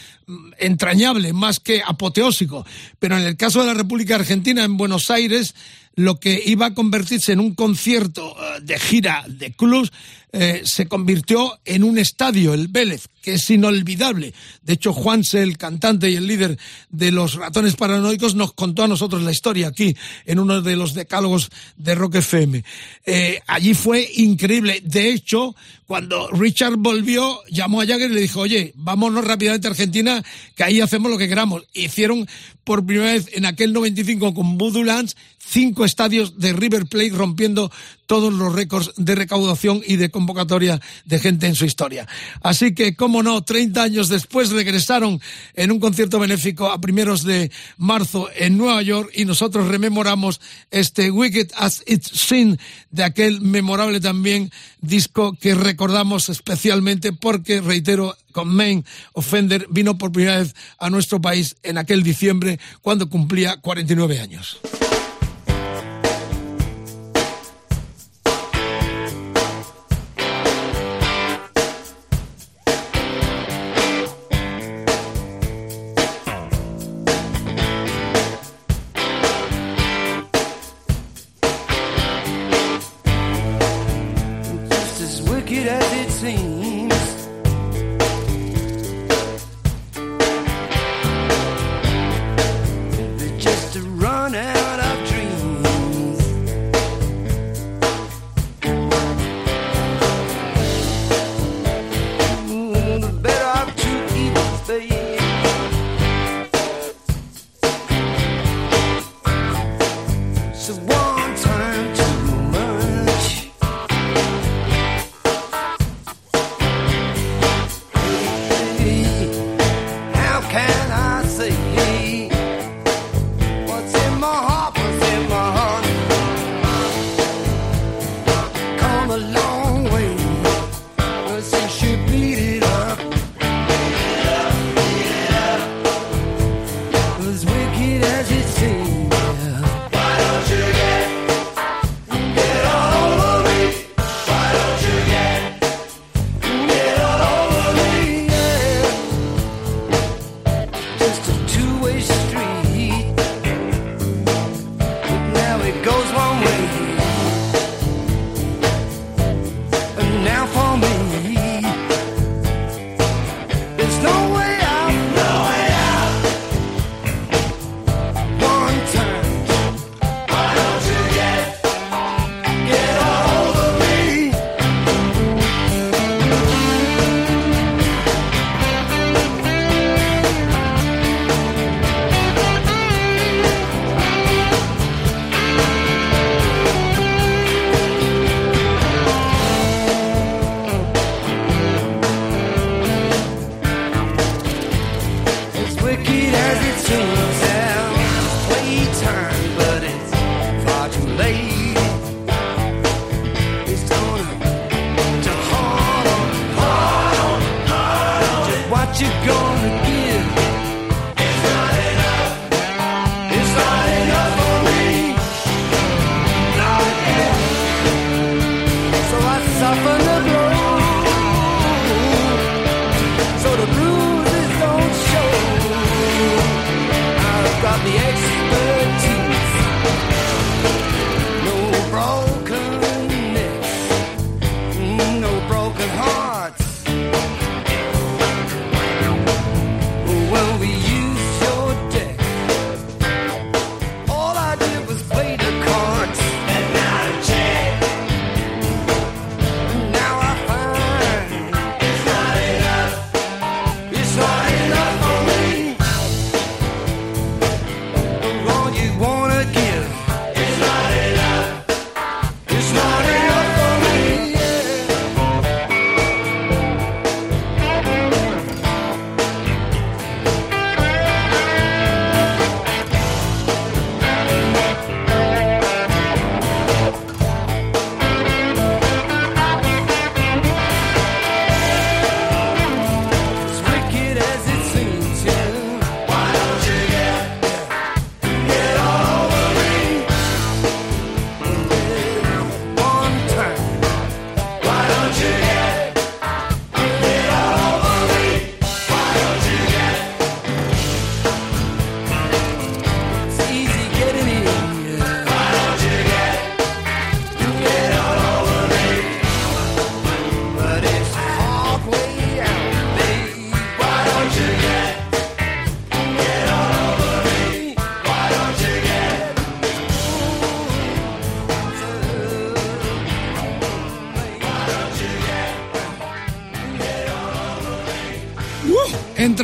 entrañable, 0.59 1.33
más 1.33 1.59
que 1.59 1.83
apoteósico. 1.85 2.65
Pero 3.01 3.17
en 3.17 3.25
el 3.25 3.37
caso 3.37 3.61
de 3.61 3.67
la 3.67 3.75
República 3.75 4.15
Argentina, 4.15 4.63
en 4.63 4.77
Buenos 4.77 5.11
Aires, 5.11 5.57
lo 6.05 6.19
que 6.19 6.43
iba 6.47 6.67
a 6.67 6.75
convertirse 6.75 7.33
en 7.33 7.41
un 7.41 7.55
concierto 7.55 8.33
uh, 8.33 8.61
de 8.63 8.79
gira 8.79 9.25
de 9.29 9.53
clubs 9.53 9.93
eh, 10.33 10.63
se 10.65 10.87
convirtió 10.87 11.59
en 11.65 11.83
un 11.83 11.99
estadio, 11.99 12.55
el 12.55 12.69
Vélez, 12.69 13.09
que 13.21 13.35
es 13.35 13.51
inolvidable. 13.51 14.33
De 14.63 14.75
hecho, 14.75 14.93
Juanse, 14.93 15.43
el 15.43 15.59
cantante 15.59 16.09
y 16.09 16.15
el 16.15 16.27
líder 16.27 16.57
de 16.89 17.11
los 17.11 17.35
ratones 17.35 17.75
paranoicos, 17.75 18.37
nos 18.37 18.53
contó 18.53 18.85
a 18.85 18.89
nosotros 18.89 19.23
la 19.23 19.33
historia 19.33 19.69
aquí, 19.69 19.97
en 20.27 20.39
uno 20.39 20.63
de 20.63 20.77
los 20.77 20.95
decálogos 20.95 21.51
de 21.77 21.95
Rock 21.97 22.17
FM. 22.17 22.65
Eh, 23.07 23.41
allí 23.49 23.75
fue 23.75 24.09
increíble. 24.17 24.81
De 24.85 25.11
hecho, 25.11 25.57
cuando 25.87 26.29
Richard 26.31 26.77
volvió, 26.77 27.41
llamó 27.51 27.81
a 27.81 27.87
Jagger 27.87 28.13
y 28.13 28.15
le 28.15 28.21
dijo, 28.21 28.41
oye, 28.41 28.73
vámonos 28.77 29.25
rápidamente 29.25 29.67
a 29.67 29.73
Argentina, 29.73 30.23
que 30.55 30.63
ahí 30.63 30.81
hacemos 30.81 31.11
lo 31.11 31.19
que 31.19 31.29
queramos. 31.29 31.65
Hicieron 31.73 32.29
por 32.63 32.87
primera 32.87 33.15
vez 33.15 33.29
en 33.33 33.47
aquel 33.47 33.73
95 33.73 34.33
con 34.33 34.57
Voodoo 34.57 34.85
Lands 34.85 35.17
cinco 35.51 35.85
estadios 35.85 36.39
de 36.39 36.53
River 36.53 36.87
Plate 36.87 37.11
rompiendo 37.11 37.73
todos 38.07 38.33
los 38.33 38.53
récords 38.53 38.93
de 38.97 39.15
recaudación 39.15 39.83
y 39.85 39.97
de 39.97 40.11
convocatoria 40.21 40.81
de 41.07 41.19
gente 41.19 41.47
en 41.47 41.55
su 41.55 41.65
historia. 41.65 42.07
Así 42.43 42.75
que, 42.75 42.95
cómo 42.95 43.23
no, 43.23 43.43
30 43.43 43.83
años 43.83 44.09
después 44.09 44.51
regresaron 44.51 45.21
en 45.55 45.73
un 45.73 45.81
concierto 45.81 46.19
benéfico 46.19 46.71
a 46.71 46.81
primeros 46.81 47.25
de 47.25 47.51
marzo 47.79 48.29
en 48.37 48.59
Nueva 48.59 48.83
York 48.83 49.11
y 49.15 49.25
nosotros 49.25 49.69
rememoramos 49.69 50.41
este 50.71 51.11
Wicked 51.11 51.53
as 51.57 51.83
It's 51.87 52.11
Seen 52.13 52.59
de 52.91 53.05
aquel 53.05 53.41
memorable 53.41 54.01
también 54.01 54.51
disco 54.83 55.33
que 55.41 55.55
recordamos 55.55 56.29
especialmente 56.29 57.15
porque, 57.15 57.63
reitero, 57.63 58.15
con 58.33 58.49
Main 58.49 58.85
Offender 59.15 59.67
vino 59.71 59.97
por 59.97 60.13
primera 60.13 60.39
vez 60.39 60.55
a 60.79 60.91
nuestro 60.91 61.21
país 61.21 61.57
en 61.63 61.79
aquel 61.79 62.03
diciembre 62.03 62.61
cuando 62.83 63.09
cumplía 63.09 63.57
49 63.57 64.21
años. 64.21 64.61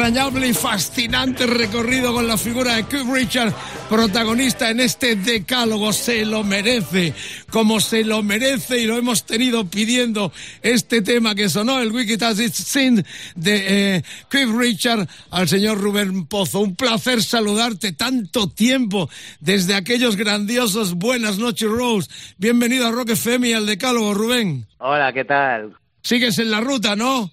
Entrañable 0.06 0.46
y 0.46 0.54
fascinante 0.54 1.48
recorrido 1.48 2.14
con 2.14 2.28
la 2.28 2.38
figura 2.38 2.76
de 2.76 2.84
Keith 2.84 3.08
Richard, 3.12 3.52
protagonista 3.88 4.70
en 4.70 4.78
este 4.78 5.16
decálogo. 5.16 5.92
Se 5.92 6.24
lo 6.24 6.44
merece, 6.44 7.12
como 7.50 7.80
se 7.80 8.04
lo 8.04 8.22
merece 8.22 8.78
y 8.78 8.86
lo 8.86 8.96
hemos 8.96 9.26
tenido 9.26 9.64
pidiendo 9.64 10.32
este 10.62 11.02
tema 11.02 11.34
que 11.34 11.48
sonó, 11.48 11.80
el 11.80 11.90
Wicked 11.90 12.22
As 12.22 12.38
It's 12.38 12.56
Sin 12.56 13.04
de 13.34 13.96
eh, 13.96 14.02
Keith 14.30 14.50
Richard 14.56 15.08
al 15.32 15.48
señor 15.48 15.80
Rubén 15.80 16.26
Pozo. 16.26 16.60
Un 16.60 16.76
placer 16.76 17.20
saludarte 17.20 17.90
tanto 17.90 18.48
tiempo 18.48 19.10
desde 19.40 19.74
aquellos 19.74 20.14
grandiosos 20.14 20.94
Buenas 20.94 21.38
noches, 21.38 21.68
Rose. 21.68 22.08
Bienvenido 22.38 22.86
a 22.86 22.92
Rock 22.92 23.10
FM 23.10 23.48
y 23.48 23.52
al 23.54 23.66
decálogo, 23.66 24.14
Rubén. 24.14 24.68
Hola, 24.78 25.12
¿qué 25.12 25.24
tal? 25.24 25.74
Sigues 26.00 26.38
en 26.38 26.52
la 26.52 26.60
ruta, 26.60 26.94
¿no? 26.94 27.32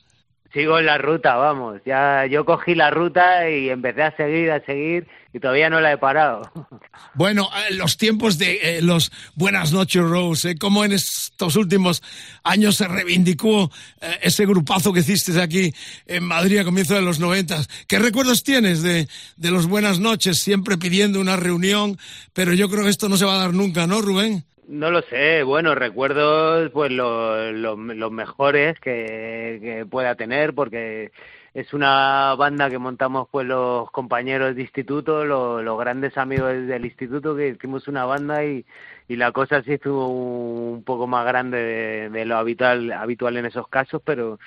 Sigo 0.53 0.77
en 0.77 0.85
la 0.85 0.99
ruta, 0.99 1.35
vamos. 1.35 1.81
Ya 1.83 2.27
yo 2.27 2.45
cogí 2.45 2.75
la 2.75 2.91
ruta 2.91 3.49
y 3.49 3.69
empecé 3.69 4.03
a 4.03 4.15
seguir, 4.15 4.51
a 4.51 4.63
seguir 4.63 5.07
y 5.33 5.39
todavía 5.39 5.67
no 5.69 5.81
la 5.81 5.91
he 5.91 5.97
parado. 5.97 6.49
Bueno, 7.15 7.47
eh, 7.69 7.73
los 7.75 7.97
tiempos 7.97 8.39
de 8.39 8.77
eh, 8.77 8.81
los 8.81 9.11
Buenas 9.35 9.71
noches, 9.71 10.01
Rose, 10.01 10.51
eh, 10.51 10.55
cómo 10.57 10.83
en 10.83 10.93
estos 10.93 11.55
últimos 11.55 12.01
años 12.43 12.75
se 12.75 12.87
reivindicó 12.87 13.71
eh, 14.01 14.19
ese 14.23 14.47
grupazo 14.47 14.91
que 14.93 15.01
hiciste 15.01 15.39
aquí 15.39 15.73
en 16.07 16.23
Madrid 16.23 16.57
a 16.57 16.63
comienzos 16.63 16.97
de 16.97 17.03
los 17.03 17.19
noventas. 17.19 17.67
¿Qué 17.87 17.99
recuerdos 17.99 18.43
tienes 18.43 18.81
de, 18.81 19.07
de 19.37 19.51
los 19.51 19.67
Buenas 19.67 19.99
noches? 19.99 20.39
Siempre 20.39 20.77
pidiendo 20.77 21.19
una 21.19 21.35
reunión, 21.35 21.99
pero 22.33 22.53
yo 22.53 22.67
creo 22.67 22.83
que 22.83 22.89
esto 22.89 23.09
no 23.09 23.17
se 23.17 23.25
va 23.25 23.35
a 23.35 23.39
dar 23.39 23.53
nunca, 23.53 23.85
¿no, 23.85 24.01
Rubén? 24.01 24.45
No 24.67 24.91
lo 24.91 25.01
sé, 25.03 25.43
bueno, 25.43 25.75
recuerdo 25.75 26.69
pues 26.71 26.89
lo- 26.91 27.51
lo- 27.51 27.75
los 27.75 28.11
mejores 28.11 28.79
que, 28.79 29.85
pueda 29.89 30.15
tener 30.15 30.53
porque 30.53 31.11
es 31.53 31.73
una 31.73 32.33
banda 32.37 32.69
que 32.69 32.77
montamos 32.77 33.27
pues 33.29 33.45
los 33.45 33.91
compañeros 33.91 34.55
de 34.55 34.61
instituto, 34.61 35.25
lo- 35.25 35.61
los 35.61 35.77
grandes 35.79 36.17
amigos 36.17 36.53
del 36.67 36.85
instituto 36.85 37.35
que 37.35 37.49
hicimos 37.49 37.87
una 37.89 38.05
banda 38.05 38.43
y, 38.45 38.65
la 39.09 39.31
cosa 39.33 39.61
se 39.63 39.73
hizo 39.75 40.07
un 40.07 40.83
poco 40.83 41.07
más 41.07 41.25
grande 41.25 41.57
de, 41.57 42.09
de 42.09 42.25
lo 42.25 42.37
habitual, 42.37 42.91
habitual 42.93 43.37
en 43.37 43.45
esos 43.45 43.67
casos, 43.67 44.01
pero 44.03 44.39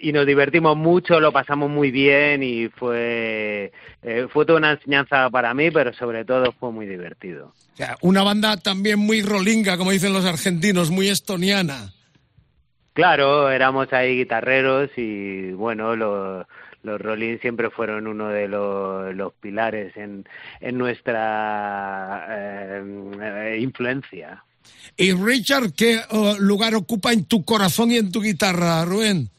y 0.00 0.12
nos 0.12 0.26
divertimos 0.26 0.76
mucho, 0.76 1.18
lo 1.18 1.32
pasamos 1.32 1.68
muy 1.68 1.90
bien 1.90 2.42
y 2.42 2.68
fue, 2.68 3.72
eh, 4.02 4.26
fue 4.32 4.46
toda 4.46 4.58
una 4.58 4.72
enseñanza 4.72 5.28
para 5.30 5.52
mí, 5.52 5.70
pero 5.70 5.92
sobre 5.94 6.24
todo 6.24 6.52
fue 6.52 6.70
muy 6.70 6.86
divertido. 6.86 7.52
O 7.72 7.76
sea, 7.76 7.96
una 8.00 8.22
banda 8.22 8.56
también 8.56 9.00
muy 9.00 9.22
rolinga, 9.22 9.76
como 9.76 9.90
dicen 9.90 10.12
los 10.12 10.24
argentinos, 10.24 10.90
muy 10.90 11.08
estoniana. 11.08 11.92
Claro, 12.92 13.50
éramos 13.50 13.92
ahí 13.92 14.18
guitarreros 14.18 14.90
y 14.96 15.50
bueno, 15.50 15.96
los, 15.96 16.46
los 16.84 17.00
Rolling 17.00 17.38
siempre 17.38 17.70
fueron 17.70 18.06
uno 18.06 18.28
de 18.28 18.46
los, 18.46 19.12
los 19.16 19.32
pilares 19.34 19.96
en, 19.96 20.24
en 20.60 20.78
nuestra 20.78 22.26
eh, 22.30 22.82
eh, 23.20 23.58
influencia. 23.60 24.44
Y 24.96 25.12
Richard, 25.12 25.72
¿qué 25.72 26.00
oh, 26.10 26.36
lugar 26.38 26.76
ocupa 26.76 27.12
en 27.12 27.24
tu 27.24 27.44
corazón 27.44 27.90
y 27.90 27.96
en 27.96 28.12
tu 28.12 28.22
guitarra, 28.22 28.84
Rubén? 28.84 29.30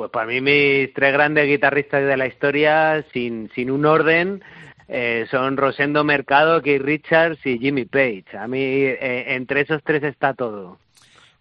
Pues 0.00 0.12
para 0.12 0.26
mí 0.26 0.40
mis 0.40 0.94
tres 0.94 1.12
grandes 1.12 1.46
guitarristas 1.46 2.02
de 2.02 2.16
la 2.16 2.26
historia, 2.26 3.04
sin, 3.12 3.50
sin 3.54 3.70
un 3.70 3.84
orden, 3.84 4.42
eh, 4.88 5.26
son 5.30 5.58
Rosendo 5.58 6.04
Mercado, 6.04 6.62
Keith 6.62 6.80
Richards 6.80 7.38
y 7.44 7.58
Jimmy 7.58 7.84
Page. 7.84 8.24
A 8.40 8.48
mí 8.48 8.62
eh, 8.62 9.34
entre 9.34 9.60
esos 9.60 9.82
tres 9.84 10.02
está 10.04 10.32
todo. 10.32 10.78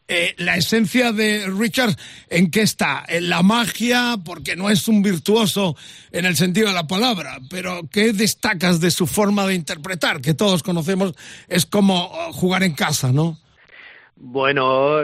Eh, 0.10 0.36
la 0.40 0.58
esencia 0.58 1.14
de 1.14 1.48
Richard, 1.48 1.96
¿en 2.30 2.52
qué 2.52 2.60
está? 2.60 3.06
En 3.08 3.30
la 3.30 3.44
magia, 3.44 4.18
porque 4.26 4.58
no 4.58 4.70
es 4.70 4.90
un 4.90 5.02
virtuoso 5.02 5.78
en 6.12 6.26
el 6.26 6.36
sentido 6.36 6.68
de 6.68 6.74
la 6.74 6.86
palabra, 6.86 7.40
pero 7.50 7.84
¿qué 7.90 8.12
destacas 8.12 8.82
de 8.82 8.92
su 8.92 9.08
forma 9.08 9.48
de 9.48 9.56
interpretar? 9.56 10.20
Que 10.20 10.34
todos 10.34 10.64
conocemos, 10.64 11.14
es 11.48 11.66
como 11.66 12.12
oh, 12.12 12.34
jugar 12.34 12.64
en 12.64 12.74
casa, 12.74 13.14
¿no? 13.14 13.38
Bueno, 14.18 15.00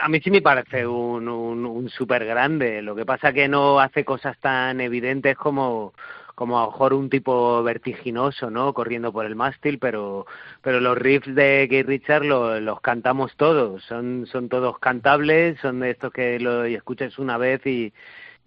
a 0.00 0.08
mí 0.08 0.20
sí 0.20 0.30
me 0.30 0.42
parece 0.42 0.86
un, 0.86 1.28
un, 1.28 1.66
un 1.66 1.88
súper 1.88 2.24
grande. 2.24 2.82
Lo 2.82 2.94
que 2.94 3.04
pasa 3.06 3.32
que 3.32 3.48
no 3.48 3.80
hace 3.80 4.04
cosas 4.04 4.38
tan 4.38 4.80
evidentes 4.80 5.36
como, 5.36 5.92
como 6.34 6.58
a 6.58 6.64
lo 6.64 6.70
mejor 6.72 6.92
un 6.94 7.10
tipo 7.10 7.62
vertiginoso, 7.62 8.50
¿no? 8.50 8.72
Corriendo 8.74 9.12
por 9.12 9.26
el 9.26 9.34
mástil, 9.36 9.78
pero, 9.78 10.26
pero 10.62 10.80
los 10.80 10.96
riffs 10.96 11.34
de 11.34 11.66
Keith 11.68 11.86
Richards 11.86 12.26
lo- 12.26 12.60
los 12.60 12.80
cantamos 12.80 13.34
todos. 13.36 13.82
Son, 13.84 14.26
son 14.26 14.48
todos 14.48 14.78
cantables, 14.78 15.58
son 15.60 15.80
de 15.80 15.90
estos 15.90 16.12
que 16.12 16.38
lo 16.40 16.64
escuchas 16.64 17.18
una 17.18 17.36
vez 17.38 17.64
y, 17.66 17.92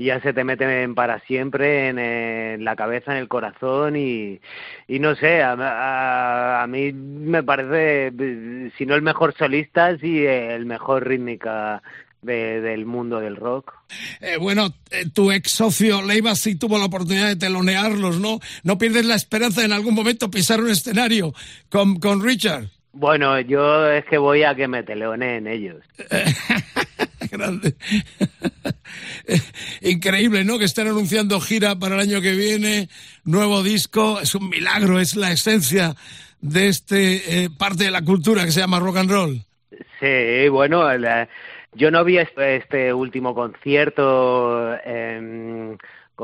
y 0.04 0.08
ya 0.08 0.20
se 0.22 0.34
te 0.34 0.44
meten 0.44 0.96
para 0.96 1.20
siempre 1.22 1.88
en, 1.88 1.98
en 1.98 2.66
la 2.66 2.76
cabeza, 2.76 3.14
en 3.14 3.20
el 3.20 3.28
corazón 3.30 3.96
y, 3.96 4.40
y 4.88 5.00
no 5.00 5.16
sé, 5.16 5.42
a, 5.42 5.54
a- 5.54 6.64
a 6.64 6.68
mí 6.68 6.92
me 6.92 7.42
parece, 7.44 8.12
si 8.78 8.86
no 8.86 8.96
el 8.96 9.02
mejor 9.02 9.34
solista, 9.38 9.98
sí 9.98 10.26
el 10.26 10.66
mejor 10.66 11.08
rítmica 11.08 11.82
de- 12.22 12.60
del 12.62 12.86
mundo 12.86 13.20
del 13.20 13.36
rock. 13.38 13.74
Eh, 14.22 14.38
bueno, 14.38 14.74
eh, 14.92 15.06
tu 15.14 15.32
ex 15.32 15.52
socio 15.52 16.02
Leiva 16.02 16.36
sí 16.36 16.56
tuvo 16.56 16.78
la 16.78 16.86
oportunidad 16.86 17.28
de 17.28 17.36
telonearlos, 17.36 18.20
¿no? 18.20 18.40
¿No 18.64 18.78
pierdes 18.78 19.06
la 19.06 19.16
esperanza 19.16 19.62
de 19.62 19.68
en 19.68 19.74
algún 19.74 19.94
momento 19.94 20.30
pisar 20.32 20.60
un 20.62 20.70
escenario 20.70 21.34
con, 21.70 22.00
con 22.00 22.22
Richard? 22.24 22.66
Bueno, 22.94 23.40
yo 23.40 23.90
es 23.90 24.06
que 24.06 24.18
voy 24.18 24.44
a 24.44 24.54
que 24.56 24.68
me 24.68 24.84
teleoneen 24.84 25.48
ellos. 25.48 25.78
Grande. 27.32 27.76
Increíble, 29.82 30.44
¿no? 30.44 30.58
Que 30.60 30.66
estén 30.66 30.88
anunciando 30.88 31.40
gira 31.40 31.78
para 31.78 31.96
el 31.96 32.02
año 32.02 32.22
que 32.22 32.32
viene, 32.34 32.90
nuevo 33.24 33.64
disco, 33.64 34.20
es 34.22 34.36
un 34.36 34.50
milagro, 34.50 35.00
es 35.00 35.16
la 35.16 35.32
esencia 35.32 35.96
de 36.42 36.68
este 36.68 37.44
eh, 37.46 37.50
parte 37.58 37.86
de 37.86 37.92
la 37.92 38.02
cultura 38.02 38.44
que 38.46 38.52
se 38.52 38.60
llama 38.60 38.80
rock 38.80 38.98
and 38.98 39.12
roll. 39.12 39.42
Sí, 40.00 40.50
bueno, 40.50 40.96
la- 40.98 41.28
yo 41.76 41.90
no 41.90 42.04
vi 42.04 42.18
este, 42.20 42.58
este 42.58 42.94
último 42.94 43.34
concierto 43.34 44.76
em, 44.86 45.76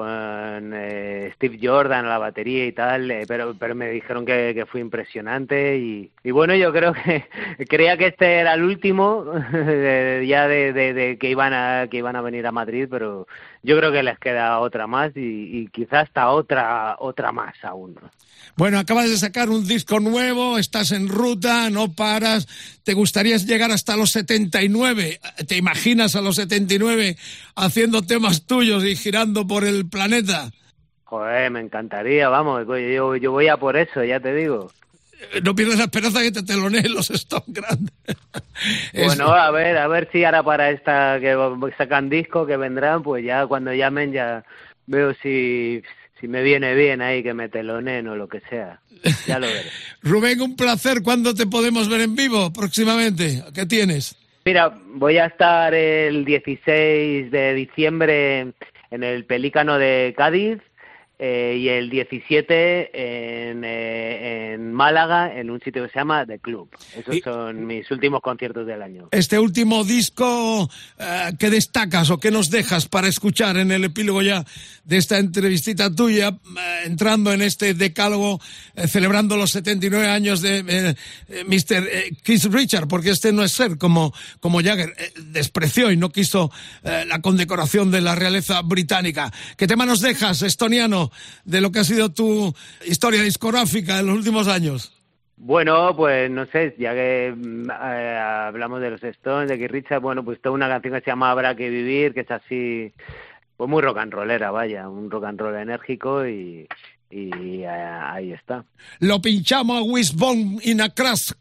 con 0.03 0.71
eh, 0.73 1.31
Steve 1.35 1.59
Jordan 1.61 2.05
a 2.05 2.09
la 2.09 2.17
batería 2.17 2.65
y 2.65 2.71
tal, 2.71 3.09
eh, 3.11 3.25
pero 3.27 3.53
pero 3.59 3.75
me 3.75 3.89
dijeron 3.89 4.25
que, 4.25 4.53
que 4.55 4.65
fue 4.65 4.79
impresionante 4.81 5.77
y, 5.77 6.11
bueno, 6.31 6.55
yo 6.55 6.71
creo 6.71 6.93
que 6.93 7.25
creía 7.69 7.97
que 7.97 8.07
este 8.07 8.35
era 8.39 8.53
el 8.53 8.63
último 8.63 9.25
ya 9.53 10.47
de- 10.47 10.73
de 10.73 11.17
que 11.19 11.29
iban 11.29 11.53
a 11.53 11.87
que 11.89 11.97
iban 11.97 12.15
a 12.15 12.21
venir 12.21 12.45
a 12.47 12.51
Madrid, 12.51 12.87
pero 12.89 13.27
yo 13.63 13.77
creo 13.77 13.91
que 13.91 14.03
les 14.03 14.17
queda 14.19 14.59
otra 14.59 14.87
más 14.87 15.15
y, 15.15 15.59
y 15.59 15.67
quizás 15.67 16.07
hasta 16.07 16.29
otra 16.29 16.95
otra 16.99 17.31
más 17.31 17.55
aún. 17.63 17.95
¿no? 18.01 18.09
Bueno, 18.55 18.79
acabas 18.79 19.09
de 19.09 19.17
sacar 19.17 19.49
un 19.49 19.67
disco 19.67 19.99
nuevo, 19.99 20.57
estás 20.57 20.91
en 20.91 21.07
ruta, 21.07 21.69
no 21.69 21.93
paras, 21.93 22.47
te 22.83 22.93
gustaría 22.93 23.37
llegar 23.37 23.71
hasta 23.71 23.95
los 23.95 24.11
79, 24.11 25.19
¿te 25.47 25.57
imaginas 25.57 26.15
a 26.15 26.21
los 26.21 26.35
79 26.35 27.15
haciendo 27.55 28.01
temas 28.01 28.45
tuyos 28.45 28.83
y 28.83 28.95
girando 28.95 29.47
por 29.47 29.63
el 29.63 29.87
planeta? 29.87 30.51
Joder, 31.05 31.49
me 31.51 31.61
encantaría, 31.61 32.29
vamos, 32.29 32.65
yo, 32.67 33.15
yo 33.15 33.31
voy 33.31 33.47
a 33.47 33.57
por 33.57 33.77
eso, 33.77 34.03
ya 34.03 34.19
te 34.19 34.33
digo. 34.33 34.71
No 35.43 35.53
pierdes 35.55 35.77
la 35.77 35.83
esperanza 35.85 36.21
que 36.21 36.31
te 36.31 36.43
teloneen 36.43 36.93
los 36.93 37.09
Stone 37.11 37.43
Grandes. 37.47 37.93
Es- 38.93 39.05
Bueno, 39.05 39.33
a 39.33 39.51
ver, 39.51 39.77
a 39.77 39.87
ver 39.87 40.09
si 40.11 40.23
ahora 40.23 40.43
para 40.43 40.69
esta 40.71 41.17
que 41.19 41.35
sacan 41.77 42.09
disco 42.09 42.45
que 42.45 42.57
vendrán, 42.57 43.03
pues 43.03 43.23
ya 43.25 43.45
cuando 43.47 43.73
llamen 43.73 44.11
ya 44.11 44.43
veo 44.87 45.13
si 45.21 45.81
si 46.19 46.27
me 46.27 46.43
viene 46.43 46.73
bien 46.75 47.01
ahí 47.01 47.23
que 47.23 47.33
me 47.33 47.47
telonen 47.47 48.07
o 48.09 48.15
lo 48.15 48.27
que 48.27 48.41
sea. 48.49 48.81
Ya 49.25 49.39
lo 49.39 49.47
veré. 49.47 49.69
Rubén, 50.03 50.41
un 50.41 50.55
placer. 50.57 51.01
¿Cuándo 51.01 51.33
te 51.33 51.45
podemos 51.47 51.87
ver 51.87 52.01
en 52.01 52.15
vivo 52.15 52.51
próximamente? 52.51 53.41
¿Qué 53.55 53.65
tienes? 53.65 54.17
Mira, 54.43 54.77
voy 54.95 55.17
a 55.17 55.27
estar 55.27 55.73
el 55.73 56.25
16 56.25 57.31
de 57.31 57.53
diciembre 57.53 58.39
en 58.91 59.03
el 59.03 59.23
Pelícano 59.25 59.77
de 59.77 60.13
Cádiz 60.17 60.57
eh, 61.19 61.57
y 61.59 61.67
el 61.67 61.89
17 61.89 63.49
en, 63.51 63.63
eh, 63.65 64.53
en 64.53 64.71
Málaga, 64.73 65.37
en 65.37 65.49
un 65.49 65.59
sitio 65.59 65.83
que 65.85 65.89
se 65.91 65.99
llama 65.99 66.25
The 66.25 66.39
Club. 66.39 66.69
Esos 66.97 67.15
Y- 67.15 67.21
son 67.21 67.67
mis 67.67 67.91
últimos 67.91 68.21
conciertos 68.21 68.65
del 68.65 68.81
año. 68.81 69.09
Este 69.11 69.37
último 69.37 69.83
disco, 69.83 70.69
eh, 70.97 71.31
¿qué 71.37 71.49
destacas 71.49 72.09
o 72.09 72.19
qué 72.19 72.31
nos 72.31 72.49
dejas 72.49 72.87
para 72.87 73.07
escuchar 73.07 73.57
en 73.57 73.71
el 73.71 73.83
epílogo 73.83 74.21
ya 74.21 74.45
de 74.85 74.97
esta 74.97 75.17
entrevistita 75.19 75.93
tuya, 75.93 76.29
eh, 76.29 76.81
entrando 76.85 77.33
en 77.33 77.41
este 77.41 77.73
decálogo, 77.73 78.39
eh, 78.75 78.87
celebrando 78.87 79.35
los 79.37 79.51
79 79.51 80.07
años 80.07 80.41
de 80.41 80.63
eh, 80.67 81.43
Mr. 81.45 81.87
Keith 82.23 82.45
Richard, 82.45 82.87
porque 82.87 83.09
este 83.11 83.31
no 83.33 83.43
es 83.43 83.51
ser 83.51 83.77
como, 83.77 84.13
como 84.39 84.61
Jagger, 84.61 84.93
despreció 85.25 85.91
y 85.91 85.97
no 85.97 86.09
quiso 86.11 86.51
eh, 86.83 87.03
la 87.07 87.19
condecoración 87.21 87.91
de 87.91 88.01
la 88.01 88.15
realeza 88.15 88.61
británica. 88.61 89.31
¿Qué 89.57 89.67
tema 89.67 89.85
nos 89.85 90.01
dejas, 90.01 90.41
estoniano, 90.41 91.08
de 91.45 91.61
lo 91.61 91.71
que 91.71 91.79
ha 91.79 91.83
sido 91.83 92.09
tu 92.09 92.53
historia 92.85 93.21
discográfica 93.21 93.99
en 93.99 94.07
los 94.07 94.17
últimos 94.17 94.47
años? 94.47 94.93
Bueno, 95.37 95.95
pues 95.95 96.29
no 96.29 96.45
sé, 96.47 96.75
ya 96.77 96.93
que 96.93 97.33
mm, 97.35 97.69
eh, 97.69 98.17
hablamos 98.17 98.81
de 98.81 98.89
los 98.89 99.03
Stones, 99.03 99.49
de 99.49 99.57
Keith 99.57 99.71
Richards, 99.71 100.01
bueno, 100.01 100.23
pues 100.23 100.41
toda 100.41 100.53
una 100.53 100.67
canción 100.67 100.93
que 100.93 100.99
se 100.99 101.11
llama 101.11 101.31
Habrá 101.31 101.55
que 101.55 101.69
vivir, 101.69 102.13
que 102.13 102.21
es 102.21 102.31
así 102.31 102.93
pues 103.55 103.69
muy 103.69 103.81
rock 103.81 103.99
and 103.99 104.13
rollera, 104.13 104.51
vaya, 104.51 104.89
un 104.89 105.09
rock 105.09 105.25
and 105.25 105.39
roll 105.39 105.55
enérgico 105.55 106.27
y, 106.27 106.67
y 107.09 107.61
eh, 107.61 107.67
ahí 107.67 108.33
está. 108.33 108.65
Lo 108.99 109.21
pinchamos 109.21 109.77
a 109.77 109.81
Wisbon 109.81 110.59
in 110.63 110.81
a 110.81 110.89
Crash 110.89 111.31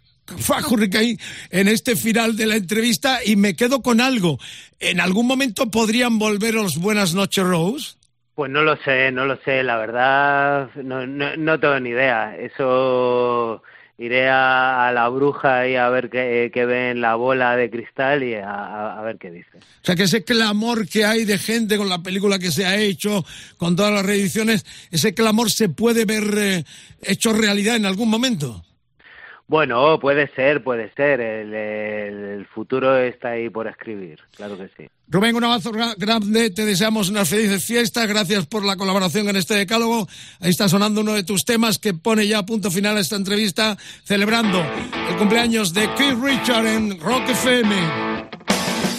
en 1.50 1.68
este 1.68 1.96
final 1.96 2.36
de 2.36 2.46
la 2.46 2.56
entrevista 2.56 3.20
y 3.24 3.36
me 3.36 3.54
quedo 3.54 3.82
con 3.82 4.00
algo. 4.00 4.38
¿En 4.78 5.00
algún 5.00 5.26
momento 5.26 5.70
podrían 5.70 6.18
volver 6.18 6.54
los 6.54 6.78
Buenas 6.78 7.14
noches, 7.14 7.44
Rose? 7.44 7.97
Pues 8.38 8.52
no 8.52 8.62
lo 8.62 8.76
sé, 8.76 9.10
no 9.10 9.26
lo 9.26 9.36
sé, 9.38 9.64
la 9.64 9.76
verdad, 9.78 10.70
no, 10.76 11.04
no, 11.04 11.58
tengo 11.58 11.80
ni 11.80 11.90
idea. 11.90 12.36
Eso 12.36 13.64
iré 13.98 14.28
a, 14.28 14.92
la 14.94 15.08
bruja 15.08 15.66
y 15.66 15.74
a 15.74 15.88
ver 15.88 16.08
qué, 16.08 16.52
qué 16.54 16.64
ve 16.64 16.90
en 16.90 17.00
la 17.00 17.16
bola 17.16 17.56
de 17.56 17.68
cristal 17.68 18.22
y 18.22 18.36
a 18.36 19.00
ver 19.02 19.18
qué 19.18 19.32
dice. 19.32 19.58
O 19.58 19.82
sea, 19.82 19.96
que 19.96 20.04
ese 20.04 20.22
clamor 20.22 20.86
que 20.86 21.04
hay 21.04 21.24
de 21.24 21.36
gente 21.36 21.76
con 21.76 21.88
la 21.88 22.00
película 22.00 22.38
que 22.38 22.52
se 22.52 22.64
ha 22.64 22.76
hecho, 22.76 23.24
con 23.56 23.74
todas 23.74 23.92
las 23.92 24.06
reediciones, 24.06 24.64
ese 24.92 25.14
clamor 25.14 25.50
se 25.50 25.68
puede 25.68 26.04
ver 26.04 26.22
eh, 26.36 26.64
hecho 27.02 27.32
realidad 27.32 27.74
en 27.74 27.86
algún 27.86 28.08
momento. 28.08 28.62
Bueno, 29.48 29.98
puede 29.98 30.28
ser, 30.34 30.62
puede 30.62 30.92
ser. 30.94 31.20
El, 31.20 31.54
el- 31.54 32.24
el 32.38 32.46
futuro 32.46 32.96
está 32.98 33.30
ahí 33.30 33.48
por 33.50 33.66
escribir, 33.66 34.18
claro 34.36 34.56
que 34.58 34.68
sí. 34.76 34.88
Rubén, 35.08 35.34
un 35.34 35.44
abrazo 35.44 35.72
gra- 35.72 35.94
grande, 35.96 36.50
te 36.50 36.66
deseamos 36.66 37.08
unas 37.08 37.28
felices 37.28 37.64
fiestas, 37.64 38.06
gracias 38.06 38.46
por 38.46 38.62
la 38.64 38.76
colaboración 38.76 39.26
en 39.30 39.36
este 39.36 39.54
decálogo. 39.54 40.06
Ahí 40.40 40.50
está 40.50 40.68
sonando 40.68 41.00
uno 41.00 41.14
de 41.14 41.24
tus 41.24 41.44
temas 41.46 41.78
que 41.78 41.94
pone 41.94 42.26
ya 42.28 42.44
punto 42.44 42.70
final 42.70 42.96
a 42.98 43.00
esta 43.00 43.16
entrevista, 43.16 43.76
celebrando 44.04 44.62
el 45.08 45.16
cumpleaños 45.16 45.72
de 45.72 45.88
Keith 45.94 46.18
Richard 46.22 46.66
en 46.66 47.00
Rock 47.00 47.30
FM. 47.30 47.74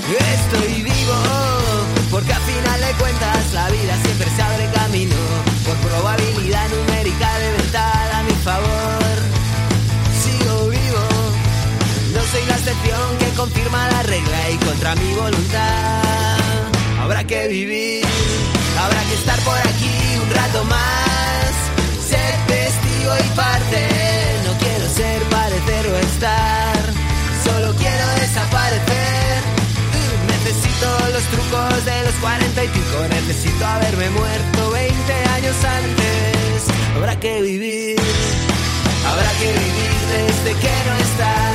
Estoy 0.10 0.82
vivo 0.82 1.16
porque 2.12 2.34
a 2.34 2.40
final 2.40 2.80
de 2.82 2.98
cuentas 3.00 3.54
la 3.54 3.70
vida 3.70 3.96
siempre 4.04 4.28
se 4.36 4.42
que 13.18 13.36
confirma 13.36 13.90
la 13.90 14.04
regla 14.04 14.50
y 14.52 14.58
contra 14.58 14.94
mi 14.96 15.14
voluntad 15.14 16.40
habrá 17.02 17.24
que 17.24 17.48
vivir, 17.48 18.06
habrá 18.78 19.02
que 19.06 19.14
estar 19.16 19.40
por 19.40 19.58
aquí 19.58 19.96
un 20.22 20.30
rato 20.30 20.64
más, 20.66 21.50
ser 22.08 22.36
testigo 22.46 23.12
y 23.26 23.36
parte. 23.36 23.82
No 24.46 24.52
quiero 24.60 24.88
ser, 24.88 25.22
parecer 25.24 25.88
o 25.88 25.98
estar, 25.98 26.82
solo 27.44 27.74
quiero 27.76 28.06
desaparecer. 28.22 29.42
Necesito 30.28 30.88
los 31.12 31.24
trucos 31.24 31.86
de 31.86 32.04
los 32.04 32.16
40 32.22 32.64
y 32.64 32.68
pico, 32.68 32.98
necesito 33.10 33.66
haberme 33.66 34.10
muerto 34.12 34.72
20 34.72 35.14
años 35.38 35.56
antes. 35.66 36.68
Habrá 36.98 37.20
que 37.20 37.42
vivir, 37.42 38.00
habrá 39.10 39.32
que 39.40 39.48
vivir 39.48 40.00
desde 40.14 40.52
que 40.54 40.74
no 40.88 40.96
estás. 40.98 41.49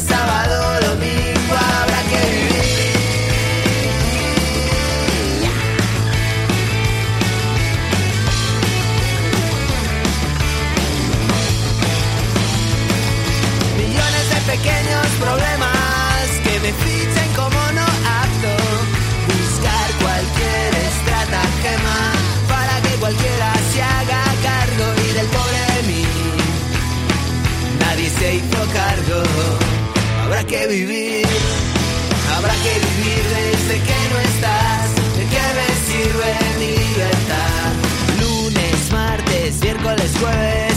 Sábado, 0.00 0.80
domingo, 0.86 1.37
habrá 30.70 32.52
que 32.62 32.74
vivir 32.78 33.24
desde 33.24 33.80
que 33.80 33.98
no 34.12 34.18
estás. 34.20 34.94
¿De 35.16 35.24
qué 35.32 35.44
me 35.56 35.68
sirve 35.88 36.28
mi 36.58 36.70
libertad? 36.76 37.72
Lunes, 38.20 38.92
martes, 38.92 39.60
miércoles, 39.62 40.10
jueves, 40.20 40.67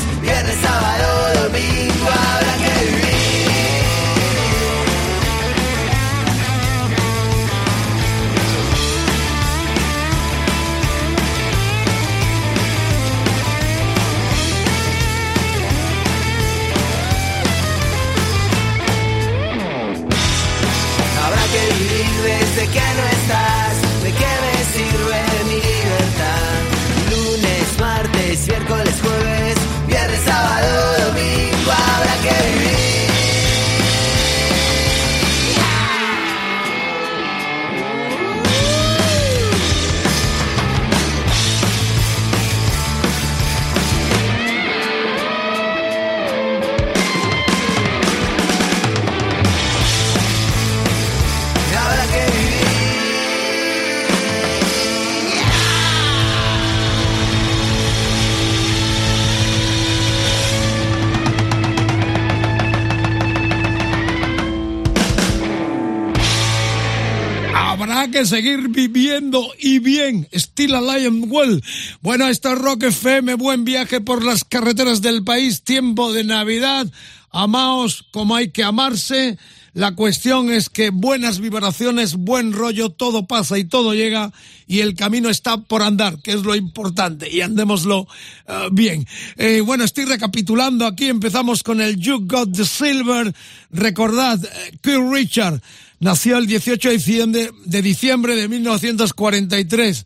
seguir 68.42 68.70
viviendo 68.70 69.54
y 69.60 69.78
bien. 69.78 70.28
Still 70.34 70.74
alive 70.74 71.06
and 71.06 71.26
well. 71.30 71.62
Bueno, 72.02 72.28
esto 72.28 72.52
es 72.52 72.58
Rock 72.58 72.84
FM. 72.86 73.36
Buen 73.36 73.66
viaje 73.66 74.02
por 74.02 74.26
las 74.26 74.44
carreteras 74.44 75.04
del 75.04 75.24
país. 75.24 75.62
Tiempo 75.62 76.12
de 76.12 76.24
Navidad. 76.24 76.88
Amaos 77.30 78.04
como 78.10 78.36
hay 78.36 78.50
que 78.50 78.64
amarse. 78.64 79.38
La 79.74 79.96
cuestión 79.96 80.52
es 80.52 80.70
que 80.70 80.90
buenas 80.90 81.40
vibraciones, 81.40 82.16
buen 82.16 82.52
rollo, 82.52 82.90
todo 82.90 83.26
pasa 83.26 83.58
y 83.58 83.64
todo 83.64 83.94
llega 83.94 84.34
y 84.68 84.82
el 84.82 84.96
camino 84.96 85.30
está 85.30 85.58
por 85.58 85.82
andar, 85.82 86.22
que 86.22 86.32
es 86.32 86.44
lo 86.44 86.56
importante, 86.56 87.30
y 87.30 87.40
andémoslo 87.40 88.06
eh, 88.48 88.68
bien. 88.74 89.08
Eh, 89.38 89.62
bueno, 89.62 89.86
estoy 89.86 90.04
recapitulando 90.04 90.86
aquí, 90.86 91.08
empezamos 91.08 91.64
con 91.64 91.80
el 91.80 91.98
You 91.98 92.26
Got 92.26 92.54
the 92.54 92.66
Silver. 92.66 93.34
Recordad, 93.72 94.44
eh, 94.44 94.78
Keith 94.82 95.10
Richard 95.10 95.62
nació 96.02 96.38
el 96.38 96.48
18 96.48 96.90
de 96.90 96.96
diciembre 96.96 97.50
de, 97.64 97.82
diciembre 97.82 98.36
de 98.36 98.50
1943. 98.50 100.06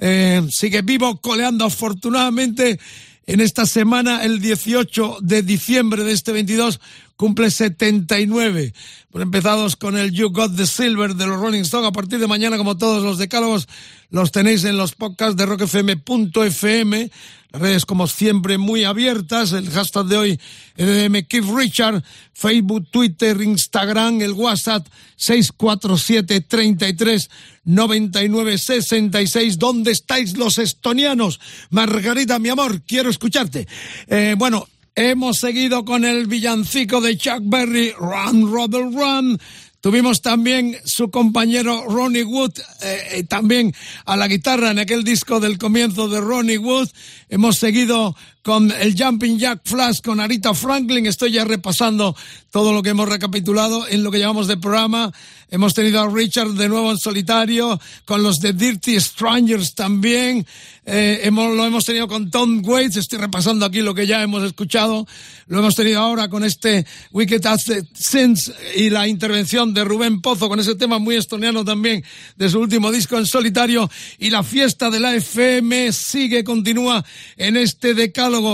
Eh, 0.00 0.42
sigue 0.50 0.82
vivo, 0.82 1.20
coleando 1.20 1.64
afortunadamente. 1.64 2.80
En 3.26 3.40
esta 3.40 3.64
semana, 3.64 4.22
el 4.22 4.40
18 4.40 5.18
de 5.22 5.42
diciembre 5.42 6.04
de 6.04 6.12
este 6.12 6.32
22, 6.32 6.80
cumple 7.16 7.50
79. 7.50 8.74
Bueno, 9.10 9.22
empezados 9.22 9.76
con 9.76 9.96
el 9.96 10.12
You 10.12 10.28
Got 10.28 10.56
the 10.56 10.66
Silver 10.66 11.14
de 11.14 11.26
los 11.26 11.40
Rolling 11.40 11.62
Stones. 11.62 11.88
A 11.88 11.92
partir 11.92 12.18
de 12.18 12.26
mañana, 12.26 12.58
como 12.58 12.76
todos 12.76 13.02
los 13.02 13.16
decálogos, 13.16 13.66
los 14.10 14.30
tenéis 14.30 14.64
en 14.64 14.76
los 14.76 14.94
podcasts 14.94 15.36
de 15.36 15.46
rockfm.fm. 15.46 17.10
Redes, 17.54 17.86
como 17.86 18.08
siempre, 18.08 18.58
muy 18.58 18.82
abiertas. 18.82 19.52
El 19.52 19.70
hashtag 19.70 20.06
de 20.06 20.16
hoy, 20.16 20.40
EDM 20.76 21.22
Keith 21.28 21.44
Richard. 21.56 22.02
Facebook, 22.32 22.90
Twitter, 22.90 23.40
Instagram, 23.40 24.20
el 24.20 24.32
WhatsApp 24.32 24.86
647 25.16 26.40
33 26.40 27.30
99 27.64 28.58
66. 28.58 29.58
¿Dónde 29.58 29.92
estáis 29.92 30.36
los 30.36 30.58
estonianos? 30.58 31.38
Margarita, 31.70 32.40
mi 32.40 32.48
amor, 32.48 32.82
quiero 32.82 33.08
escucharte. 33.08 33.68
Eh, 34.08 34.34
bueno, 34.36 34.66
hemos 34.96 35.38
seguido 35.38 35.84
con 35.84 36.04
el 36.04 36.26
villancico 36.26 37.00
de 37.00 37.16
Chuck 37.16 37.42
Berry, 37.42 37.92
Run, 37.92 38.50
Rubber, 38.52 38.82
Run. 38.82 39.38
Tuvimos 39.84 40.22
también 40.22 40.78
su 40.86 41.10
compañero 41.10 41.84
Ronnie 41.86 42.24
Wood, 42.24 42.58
eh, 42.80 43.02
eh, 43.10 43.24
también 43.24 43.74
a 44.06 44.16
la 44.16 44.28
guitarra 44.28 44.70
en 44.70 44.78
aquel 44.78 45.04
disco 45.04 45.40
del 45.40 45.58
comienzo 45.58 46.08
de 46.08 46.22
Ronnie 46.22 46.56
Wood. 46.56 46.88
Hemos 47.28 47.58
seguido 47.58 48.16
con 48.44 48.70
el 48.70 48.94
Jumping 48.96 49.38
Jack 49.38 49.62
Flash 49.64 50.00
con 50.02 50.20
Arita 50.20 50.52
Franklin. 50.52 51.06
Estoy 51.06 51.32
ya 51.32 51.44
repasando 51.44 52.14
todo 52.50 52.74
lo 52.74 52.82
que 52.82 52.90
hemos 52.90 53.08
recapitulado 53.08 53.88
en 53.88 54.04
lo 54.04 54.10
que 54.10 54.18
llamamos 54.18 54.46
de 54.46 54.58
programa. 54.58 55.10
Hemos 55.50 55.72
tenido 55.72 56.00
a 56.00 56.08
Richard 56.08 56.50
de 56.50 56.68
nuevo 56.68 56.90
en 56.90 56.98
solitario, 56.98 57.80
con 58.04 58.22
los 58.22 58.40
de 58.40 58.52
Dirty 58.52 59.00
Strangers 59.00 59.74
también. 59.74 60.46
Eh, 60.86 61.20
hemos, 61.22 61.56
lo 61.56 61.64
hemos 61.64 61.84
tenido 61.86 62.06
con 62.06 62.30
Tom 62.30 62.60
Waits, 62.62 62.96
estoy 62.96 63.18
repasando 63.18 63.64
aquí 63.64 63.80
lo 63.80 63.94
que 63.94 64.06
ya 64.06 64.22
hemos 64.22 64.42
escuchado. 64.42 65.06
Lo 65.46 65.58
hemos 65.58 65.74
tenido 65.74 66.00
ahora 66.00 66.28
con 66.28 66.44
este 66.44 66.86
Wicked 67.12 67.44
As 67.46 67.70
Sins 67.94 68.52
y 68.76 68.90
la 68.90 69.08
intervención 69.08 69.72
de 69.72 69.84
Rubén 69.84 70.20
Pozo 70.20 70.48
con 70.48 70.60
ese 70.60 70.74
tema 70.74 70.98
muy 70.98 71.16
estoniano 71.16 71.64
también 71.64 72.04
de 72.36 72.48
su 72.48 72.60
último 72.60 72.90
disco 72.92 73.18
en 73.18 73.26
solitario. 73.26 73.90
Y 74.18 74.30
la 74.30 74.42
fiesta 74.42 74.90
de 74.90 75.00
la 75.00 75.14
FM 75.14 75.92
sigue, 75.92 76.44
continúa 76.44 77.04
en 77.36 77.56
este 77.56 77.94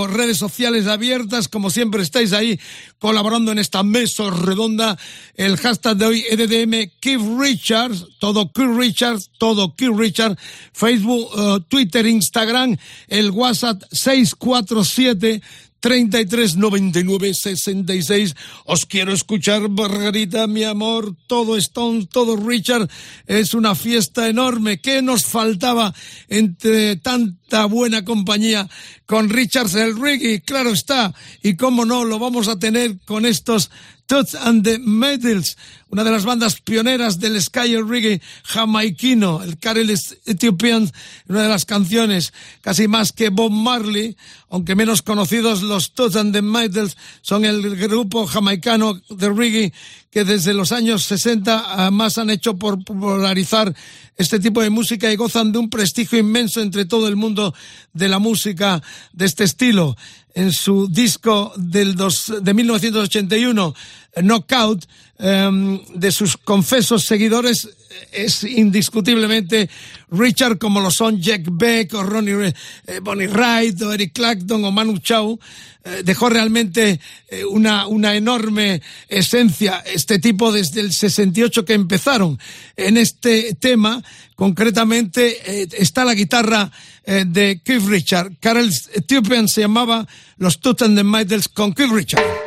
Redes 0.07 0.37
sociales 0.37 0.85
abiertas, 0.87 1.47
como 1.47 1.69
siempre 1.69 2.03
estáis 2.03 2.33
ahí 2.33 2.59
colaborando 2.99 3.51
en 3.51 3.57
esta 3.57 3.81
mesa 3.81 4.29
redonda. 4.29 4.97
El 5.35 5.57
hashtag 5.57 5.97
de 5.97 6.05
hoy, 6.05 6.25
EDDM, 6.29 6.91
Keith 6.99 7.21
Richards, 7.39 8.05
todo 8.19 8.51
Keith 8.51 8.77
Richards, 8.77 9.31
todo 9.39 9.75
Keith 9.75 9.95
Richards, 9.95 10.39
Facebook, 10.71 11.35
uh, 11.35 11.59
Twitter, 11.61 12.05
Instagram, 12.05 12.77
el 13.07 13.31
WhatsApp 13.31 13.81
647 13.91 15.41
33 15.81 16.57
99 16.57 17.33
66. 17.33 18.35
Os 18.65 18.85
quiero 18.85 19.11
escuchar, 19.11 19.67
Margarita, 19.67 20.47
mi 20.47 20.63
amor. 20.63 21.15
Todo 21.27 21.57
Stone, 21.57 22.05
todo 22.05 22.37
Richard. 22.37 22.87
Es 23.25 23.53
una 23.53 23.75
fiesta 23.75 24.29
enorme. 24.29 24.79
¿Qué 24.79 25.01
nos 25.01 25.25
faltaba 25.25 25.93
entre 26.29 26.95
tanta 26.97 27.65
buena 27.65 28.05
compañía 28.05 28.69
con 29.11 29.29
Richard 29.29 29.67
el? 29.75 30.41
Claro 30.45 30.69
está. 30.69 31.13
Y 31.43 31.57
cómo 31.57 31.83
no, 31.83 32.05
lo 32.05 32.17
vamos 32.17 32.47
a 32.47 32.57
tener 32.57 32.97
con 33.03 33.25
estos 33.25 33.69
Toots 34.05 34.35
and 34.35 34.63
the 34.63 34.79
Medals, 34.79 35.57
una 35.89 36.05
de 36.05 36.11
las 36.11 36.23
bandas 36.23 36.61
pioneras 36.61 37.19
del 37.19 37.41
Sky 37.41 37.75
Reggae 37.75 38.21
jamaiquino, 38.43 39.43
el 39.43 39.57
Karel 39.57 39.89
Ethiopian, 39.89 40.89
una 41.27 41.43
de 41.43 41.49
las 41.49 41.65
canciones 41.65 42.31
casi 42.61 42.87
más 42.87 43.11
que 43.11 43.29
Bob 43.29 43.51
Marley, 43.51 44.15
aunque 44.49 44.75
menos 44.75 45.01
conocidos 45.01 45.61
los 45.61 45.91
Toots 45.91 46.15
and 46.15 46.33
the 46.33 46.41
Medals, 46.41 46.95
son 47.21 47.43
el 47.43 47.75
grupo 47.75 48.27
jamaicano 48.27 49.01
de 49.09 49.29
reggae 49.29 49.73
que 50.11 50.25
desde 50.25 50.53
los 50.53 50.73
años 50.73 51.05
60 51.05 51.89
más 51.91 52.17
han 52.17 52.29
hecho 52.29 52.57
por 52.57 52.83
popularizar 52.83 53.73
este 54.17 54.39
tipo 54.39 54.61
de 54.61 54.69
música 54.69 55.11
y 55.11 55.15
gozan 55.15 55.53
de 55.53 55.57
un 55.57 55.69
prestigio 55.69 56.19
inmenso 56.19 56.61
entre 56.61 56.85
todo 56.85 57.07
el 57.07 57.15
mundo 57.15 57.55
de 57.93 58.09
la 58.09 58.19
música 58.19 58.83
de 59.13 59.25
este 59.25 59.45
estilo. 59.45 59.95
En 60.33 60.51
su 60.51 60.87
disco 60.89 61.53
del 61.55 61.95
dos, 61.95 62.31
de 62.41 62.53
1981, 62.53 63.73
Knockout, 64.21 64.85
um, 65.19 65.79
de 65.95 66.11
sus 66.11 66.37
confesos 66.37 67.03
seguidores, 67.03 67.69
es 68.11 68.43
indiscutiblemente 68.43 69.69
Richard, 70.11 70.57
como 70.57 70.81
lo 70.81 70.91
son 70.91 71.21
Jack 71.21 71.43
Beck 71.51 71.93
o 71.93 72.03
Ronnie, 72.03 72.53
eh, 72.87 72.99
Bonnie 73.01 73.27
Wright 73.27 73.81
o 73.81 73.93
Eric 73.93 74.13
Clapton 74.13 74.63
o 74.65 74.71
Manu 74.71 74.97
Chao. 74.99 75.39
Eh, 75.83 76.01
dejó 76.03 76.29
realmente 76.29 76.99
eh, 77.29 77.45
una, 77.45 77.87
una 77.87 78.15
enorme 78.15 78.81
esencia 79.07 79.83
este 79.85 80.19
tipo 80.19 80.51
desde 80.51 80.81
el 80.81 80.93
68 80.93 81.65
que 81.65 81.73
empezaron 81.73 82.37
en 82.75 82.97
este 82.97 83.55
tema. 83.55 84.03
Concretamente 84.35 85.67
está 85.79 86.03
la 86.03 86.15
guitarra 86.15 86.71
de 87.05 87.61
Keith 87.63 87.85
Richard. 87.85 88.31
Carol 88.39 88.71
Ethiopian 88.93 89.47
se 89.47 89.61
llamaba 89.61 90.07
Los 90.37 90.59
Toots 90.59 90.95
the 90.95 91.03
Midles 91.03 91.47
con 91.47 91.73
Keith 91.73 91.91
Richard. 91.91 92.40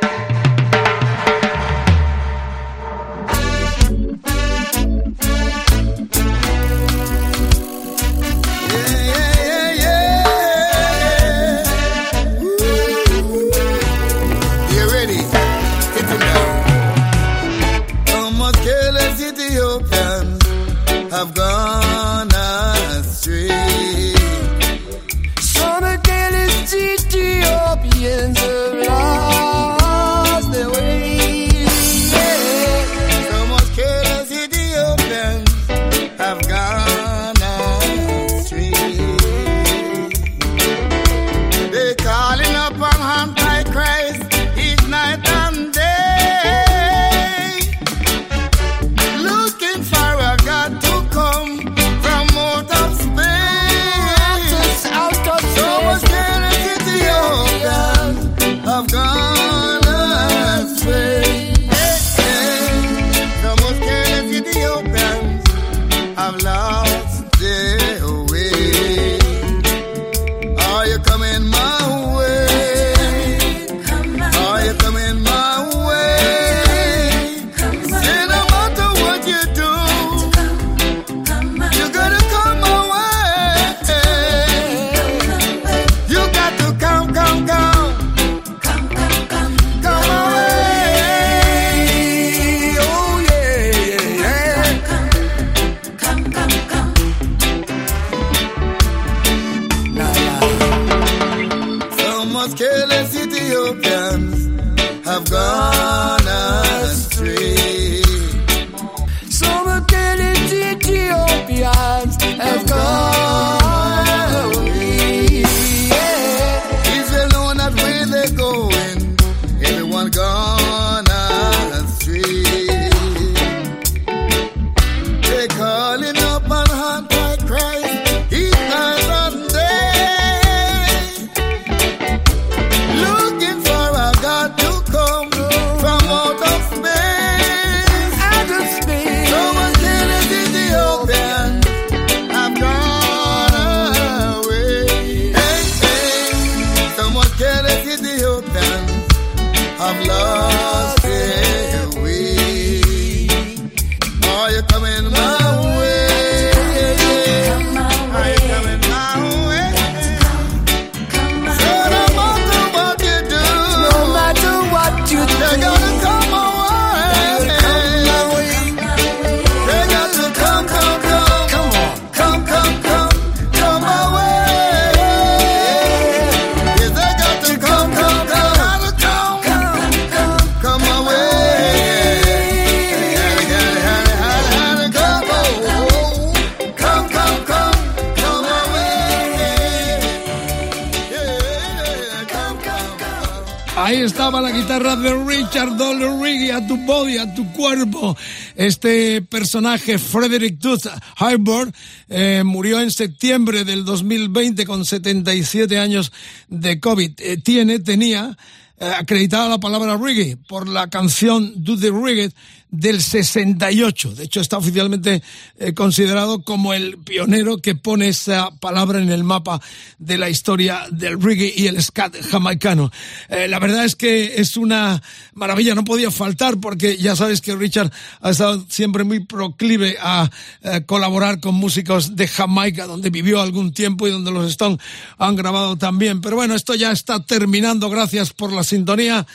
Este 198.65 199.21
personaje, 199.21 199.99
Frederick 199.99 200.59
Tooth 200.59 200.87
Harbord, 201.17 201.71
eh, 202.09 202.41
murió 202.43 202.81
en 202.81 202.89
septiembre 202.89 203.63
del 203.63 203.85
2020 203.85 204.65
con 204.65 204.85
77 204.85 205.77
años 205.77 206.11
de 206.47 206.79
COVID. 206.79 207.11
Eh, 207.19 207.37
tiene, 207.37 207.77
tenía 207.77 208.35
eh, 208.79 208.91
acreditada 208.97 209.49
la 209.49 209.59
palabra 209.59 209.97
reggae 209.97 210.35
por 210.35 210.67
la 210.67 210.89
canción 210.89 211.53
Do 211.57 211.77
the 211.77 211.91
Reggae 211.91 212.31
del 212.77 213.01
68. 213.01 214.15
De 214.15 214.23
hecho, 214.25 214.41
está 214.41 214.57
oficialmente 214.57 215.23
eh, 215.57 215.73
considerado 215.73 216.41
como 216.41 216.73
el 216.73 216.97
pionero 216.97 217.57
que 217.57 217.75
pone 217.75 218.09
esa 218.09 218.51
palabra 218.51 218.99
en 218.99 219.09
el 219.09 219.23
mapa 219.23 219.61
de 219.97 220.17
la 220.17 220.29
historia 220.29 220.85
del 220.91 221.21
reggae 221.21 221.53
y 221.55 221.67
el 221.67 221.81
scat 221.81 222.15
jamaicano. 222.29 222.91
Eh, 223.29 223.47
la 223.47 223.59
verdad 223.59 223.85
es 223.85 223.95
que 223.95 224.35
es 224.41 224.57
una 224.57 225.01
maravilla, 225.33 225.75
no 225.75 225.83
podía 225.83 226.11
faltar 226.11 226.59
porque 226.59 226.97
ya 226.97 227.15
sabes 227.15 227.41
que 227.41 227.55
Richard 227.55 227.91
ha 228.21 228.29
estado 228.31 228.65
siempre 228.69 229.03
muy 229.03 229.21
proclive 229.21 229.97
a 230.01 230.29
eh, 230.61 230.81
colaborar 230.85 231.39
con 231.39 231.55
músicos 231.55 232.15
de 232.15 232.27
Jamaica, 232.27 232.87
donde 232.87 233.09
vivió 233.09 233.41
algún 233.41 233.73
tiempo 233.73 234.07
y 234.07 234.11
donde 234.11 234.31
los 234.31 234.49
Stones 234.51 234.79
han 235.17 235.35
grabado 235.35 235.77
también. 235.77 236.21
Pero 236.21 236.35
bueno, 236.35 236.55
esto 236.55 236.75
ya 236.75 236.91
está 236.91 237.23
terminando. 237.23 237.89
Gracias 237.89 238.33
por 238.33 238.51
la 238.51 238.63
sintonía 238.63 239.25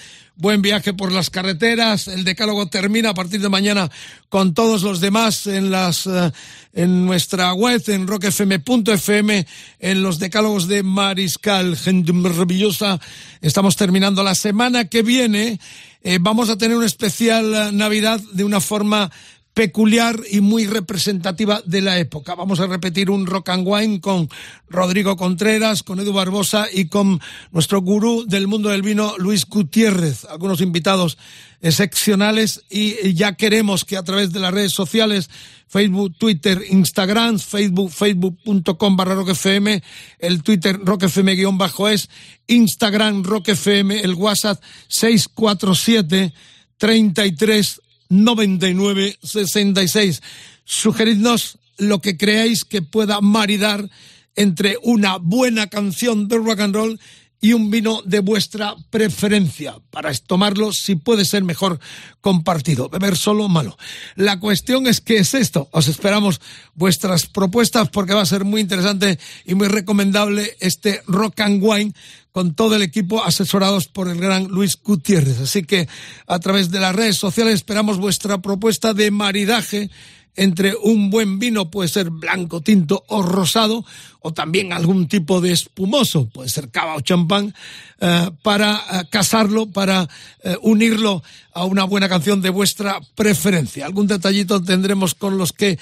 buen 0.41 0.63
viaje 0.63 0.95
por 0.95 1.13
las 1.13 1.31
carreteras. 1.31 2.09
El 2.09 2.25
decálogo 2.25 2.67
termina 2.67 3.11
a 3.11 3.15
partir 3.15 3.41
de 3.41 3.49
mañana 3.49 3.91
con 4.29 4.55
todos 4.55 4.83
los 4.83 5.01
demás 5.01 5.47
en 5.47 5.71
las 5.71 6.07
eh, 6.07 6.33
en 6.73 7.07
nuestra 7.07 7.53
web 7.53 7.83
en 7.87 8.07
rockfm.fm 8.07 9.47
en 9.79 10.03
los 10.03 10.19
decálogos 10.19 10.67
de 10.67 10.83
Mariscal, 10.83 11.77
gente 11.77 12.13
maravillosa. 12.13 12.99
Estamos 13.41 13.77
terminando 13.77 14.23
la 14.23 14.35
semana 14.35 14.87
que 14.87 15.03
viene. 15.03 15.61
Eh, 16.03 16.19
vamos 16.21 16.49
a 16.49 16.57
tener 16.57 16.77
una 16.77 16.87
especial 16.87 17.55
eh, 17.55 17.73
Navidad 17.73 18.21
de 18.33 18.45
una 18.45 18.61
forma 18.61 19.11
peculiar 19.55 20.21
y 20.31 20.41
muy 20.41 20.67
representativa 20.67 21.63
de 21.65 21.81
la 21.81 21.99
época. 21.99 22.35
Vamos 22.35 22.61
a 22.61 22.67
repetir 22.67 23.11
un 23.11 23.27
rock 23.27 23.51
and 23.51 23.67
wine 23.67 24.01
con 24.01 24.29
Rodrigo 24.69 25.17
Contreras, 25.17 25.83
con 25.83 26.01
Edu 26.01 26.13
Barbosa 26.13 26.67
y 26.73 26.87
con 26.87 27.21
nuestro 27.51 27.81
gurú 27.81 28.25
del 28.27 28.47
mundo 28.47 28.69
del 28.69 28.83
vino, 28.83 29.15
Luis 29.19 29.47
Gutiérrez. 29.47 30.25
Algunos 30.27 30.61
invitados 30.61 31.19
excepcionales 31.61 32.63
y 32.71 33.13
ya 33.15 33.35
queremos 33.35 33.85
que 33.85 33.97
a 33.97 34.03
través 34.03 34.33
de 34.33 34.41
las 34.41 34.55
redes 34.55 34.73
sociales 34.73 35.29
Facebook, 35.71 36.17
Twitter, 36.19 36.65
Instagram, 36.69 37.39
Facebook, 37.39 37.93
facebook.com 37.93 38.97
barra 38.97 39.15
roquefm, 39.15 39.81
el 40.19 40.43
Twitter 40.43 40.81
roquefm 40.83 41.27
guion 41.37 41.59
bajo 41.59 41.89
es, 41.89 42.11
Instagram 42.49 43.23
roquefm, 43.23 43.93
el 43.93 44.15
WhatsApp 44.15 44.61
647 44.89 46.35
33 46.77 47.81
9966. 48.11 50.23
Sugeridnos 50.65 51.59
lo 51.79 52.01
que 52.01 52.19
creáis 52.19 52.65
que 52.65 52.83
pueda 52.83 53.23
maridar 53.23 53.89
entre 54.37 54.77
una 54.83 55.17
buena 55.17 55.69
canción 55.69 56.29
de 56.29 56.37
rock 56.37 56.61
and 56.61 56.75
roll 56.75 57.01
y 57.41 57.55
un 57.55 57.71
vino 57.71 58.03
de 58.05 58.21
vuestra 58.21 58.75
preferencia 58.91 59.77
para 59.91 60.13
tomarlo 60.13 60.73
si 60.73 60.95
puede 60.95 61.25
ser 61.25 61.43
mejor 61.43 61.81
compartido. 62.21 62.91
Beber 62.91 63.17
solo 63.17 63.49
malo. 63.49 63.79
La 64.15 64.39
cuestión 64.39 64.87
es 64.87 65.01
que 65.01 65.17
es 65.17 65.33
esto. 65.33 65.69
Os 65.73 65.89
esperamos 65.89 66.41
vuestras 66.75 67.27
propuestas 67.27 67.89
porque 67.89 68.13
va 68.13 68.21
a 68.21 68.27
ser 68.27 68.45
muy 68.45 68.61
interesante 68.61 69.19
y 69.47 69.55
muy 69.55 69.69
recomendable 69.69 70.55
este 70.61 71.03
Rock 71.07 71.41
and 71.41 71.63
Wine 71.63 71.95
con 72.33 72.55
todo 72.55 72.77
el 72.77 72.83
equipo 72.83 73.25
asesorados 73.25 73.89
por 73.89 74.09
el 74.09 74.21
gran 74.21 74.49
Luis 74.49 74.79
Gutiérrez. 74.83 75.41
Así 75.41 75.63
que 75.63 75.89
a 76.27 76.39
través 76.39 76.71
de 76.71 76.81
las 76.81 76.95
redes 76.95 77.17
sociales 77.17 77.55
esperamos 77.55 77.99
vuestra 77.99 78.39
propuesta 78.39 78.95
de 78.95 79.11
maridaje 79.11 79.91
entre 80.37 80.75
un 80.75 81.11
buen 81.11 81.39
vino, 81.39 81.71
puede 81.71 81.89
ser 81.89 82.11
blanco, 82.11 82.61
tinto 82.61 83.05
o 83.09 83.23
rosado, 83.23 83.85
o 84.21 84.33
también 84.33 84.73
algún 84.73 85.09
tipo 85.09 85.41
de 85.41 85.53
espumoso, 85.53 86.29
puede 86.29 86.49
ser 86.49 86.71
cava 86.71 86.95
o 86.95 87.01
champán, 87.01 87.55
eh, 88.01 88.31
para 88.43 88.77
eh, 88.77 89.05
casarlo, 89.11 89.67
para 89.67 90.09
eh, 90.43 90.57
unirlo 90.63 91.23
a 91.53 91.65
una 91.65 91.85
buena 91.85 92.09
canción 92.09 92.41
de 92.41 92.51
vuestra 92.51 93.01
preferencia. 93.15 93.85
Algún 93.85 94.07
detallito 94.07 94.63
tendremos 94.63 95.15
con 95.15 95.37
los 95.37 95.53
que 95.53 95.79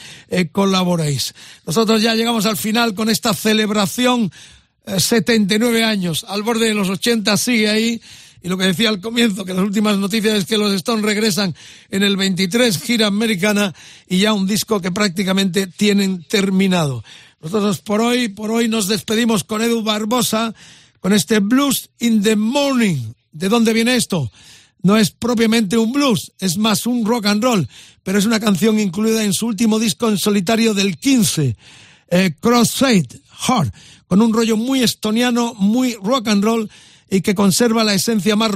colaboréis. 0.50 1.34
Nosotros 1.66 2.00
ya 2.00 2.14
llegamos 2.14 2.46
al 2.46 2.56
final 2.56 2.94
con 2.94 3.10
esta 3.10 3.34
celebración 3.34 4.32
79 4.96 5.84
años, 5.84 6.24
al 6.28 6.42
borde 6.42 6.66
de 6.66 6.74
los 6.74 6.88
80, 6.88 7.36
sigue 7.36 7.68
ahí. 7.68 8.00
Y 8.42 8.48
lo 8.48 8.56
que 8.56 8.66
decía 8.66 8.88
al 8.88 9.00
comienzo, 9.00 9.44
que 9.44 9.52
las 9.52 9.64
últimas 9.64 9.98
noticias 9.98 10.38
es 10.38 10.44
que 10.46 10.58
los 10.58 10.72
Stones 10.72 11.04
regresan 11.04 11.54
en 11.90 12.02
el 12.02 12.16
23, 12.16 12.80
gira 12.80 13.08
americana, 13.08 13.74
y 14.08 14.18
ya 14.18 14.32
un 14.32 14.46
disco 14.46 14.80
que 14.80 14.92
prácticamente 14.92 15.66
tienen 15.66 16.22
terminado. 16.22 17.02
Nosotros 17.40 17.80
por 17.80 18.00
hoy, 18.00 18.28
por 18.28 18.50
hoy 18.50 18.68
nos 18.68 18.86
despedimos 18.86 19.44
con 19.44 19.62
Edu 19.62 19.82
Barbosa, 19.82 20.54
con 21.00 21.12
este 21.12 21.40
Blues 21.40 21.90
in 21.98 22.22
the 22.22 22.36
Morning. 22.36 23.12
¿De 23.32 23.48
dónde 23.48 23.72
viene 23.72 23.96
esto? 23.96 24.30
No 24.82 24.96
es 24.96 25.10
propiamente 25.10 25.76
un 25.76 25.92
blues, 25.92 26.32
es 26.38 26.56
más 26.56 26.86
un 26.86 27.04
rock 27.04 27.26
and 27.26 27.42
roll, 27.42 27.68
pero 28.04 28.18
es 28.18 28.26
una 28.26 28.38
canción 28.38 28.78
incluida 28.78 29.24
en 29.24 29.32
su 29.32 29.46
último 29.46 29.78
disco 29.78 30.08
en 30.08 30.18
solitario 30.18 30.74
del 30.74 30.96
15, 30.96 31.56
eh, 32.10 32.34
Crossfade 32.40 33.20
Heart 33.46 33.74
con 34.06 34.22
un 34.22 34.32
rollo 34.32 34.56
muy 34.56 34.82
estoniano, 34.82 35.54
muy 35.54 35.94
rock 36.02 36.28
and 36.28 36.42
roll 36.42 36.70
y 37.10 37.20
que 37.20 37.34
conserva 37.34 37.84
la 37.84 37.94
esencia 37.94 38.36
más 38.36 38.50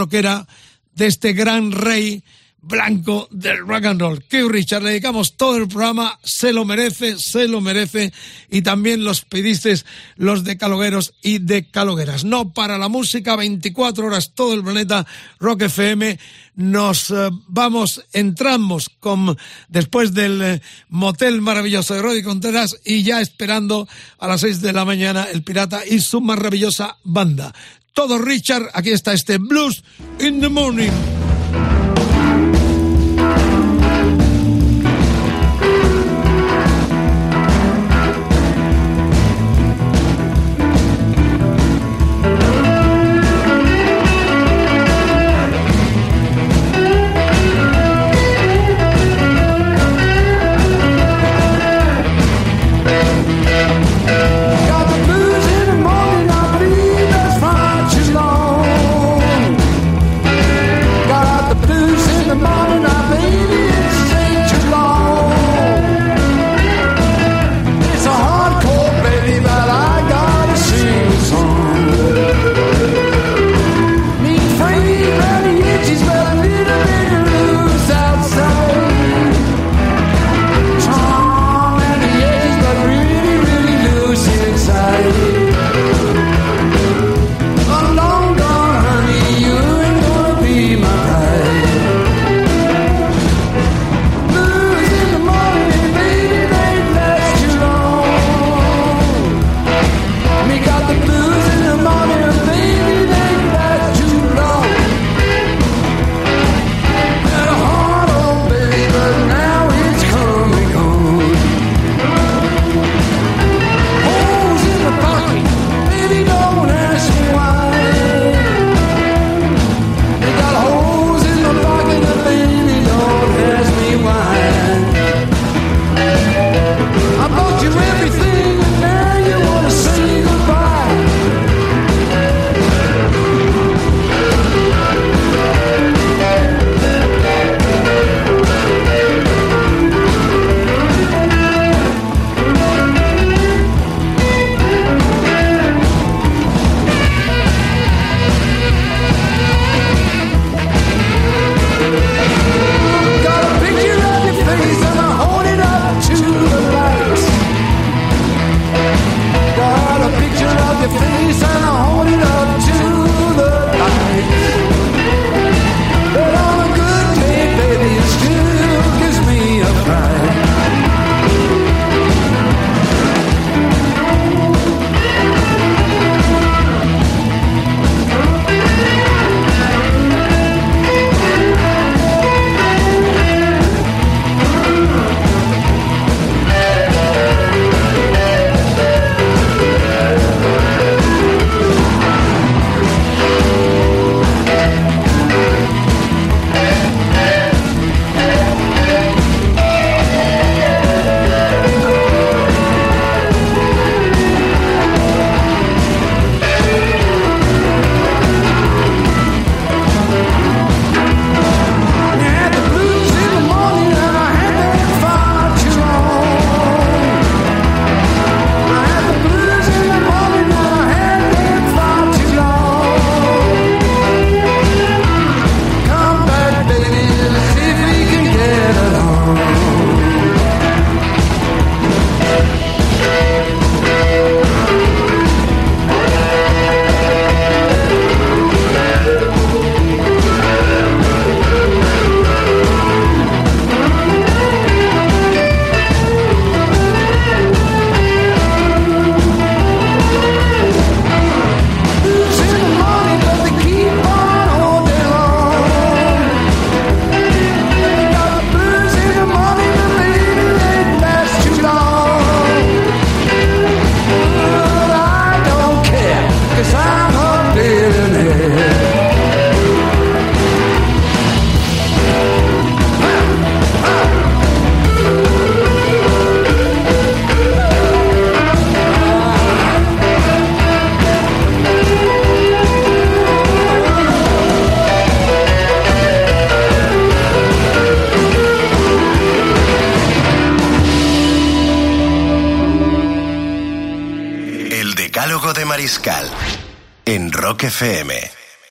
de 0.95 1.07
este 1.07 1.33
gran 1.33 1.73
rey 1.73 2.23
blanco 2.63 3.29
del 3.31 3.59
rock 3.59 3.85
and 3.87 4.01
roll. 4.01 4.25
Que 4.25 4.49
Richard, 4.49 4.83
le 4.83 4.91
dedicamos 4.91 5.37
todo 5.37 5.57
el 5.57 5.69
programa, 5.69 6.19
se 6.23 6.53
lo 6.53 6.65
merece, 6.65 7.19
se 7.19 7.49
lo 7.49 7.61
merece, 7.61 8.13
y 8.51 8.63
también 8.63 9.05
los 9.05 9.25
pediste 9.25 9.75
los 10.17 10.45
de 10.45 10.57
calogueros 10.57 11.15
y 11.23 11.39
de 11.39 11.69
calogueras. 11.69 12.25
No 12.25 12.53
para 12.53 12.79
la 12.79 12.89
música, 12.89 13.37
24 13.37 14.07
horas 14.07 14.33
todo 14.35 14.55
el 14.55 14.63
planeta, 14.63 15.07
Rock 15.41 15.63
FM, 15.63 16.19
nos 16.55 17.11
eh, 17.11 17.31
vamos, 17.49 18.05
entramos 18.13 18.91
con, 19.01 19.37
después 19.69 20.15
del 20.15 20.43
eh, 20.43 20.63
motel 20.89 21.41
maravilloso 21.41 21.95
de 21.95 22.03
Roddy 22.03 22.23
Contreras 22.23 22.79
y 22.85 23.03
ya 23.03 23.21
esperando 23.21 23.89
a 24.19 24.29
las 24.29 24.43
6 24.43 24.61
de 24.61 24.73
la 24.73 24.85
mañana 24.85 25.27
el 25.33 25.43
pirata 25.43 25.83
y 25.87 26.01
su 26.01 26.21
maravillosa 26.21 26.97
banda. 27.05 27.53
Todo 27.95 28.19
Richard, 28.19 28.71
aquí 28.73 28.91
está 28.91 29.13
este 29.13 29.39
Blues 29.39 29.83
in 30.21 30.41
the 30.41 30.49
Morning. 30.49 31.12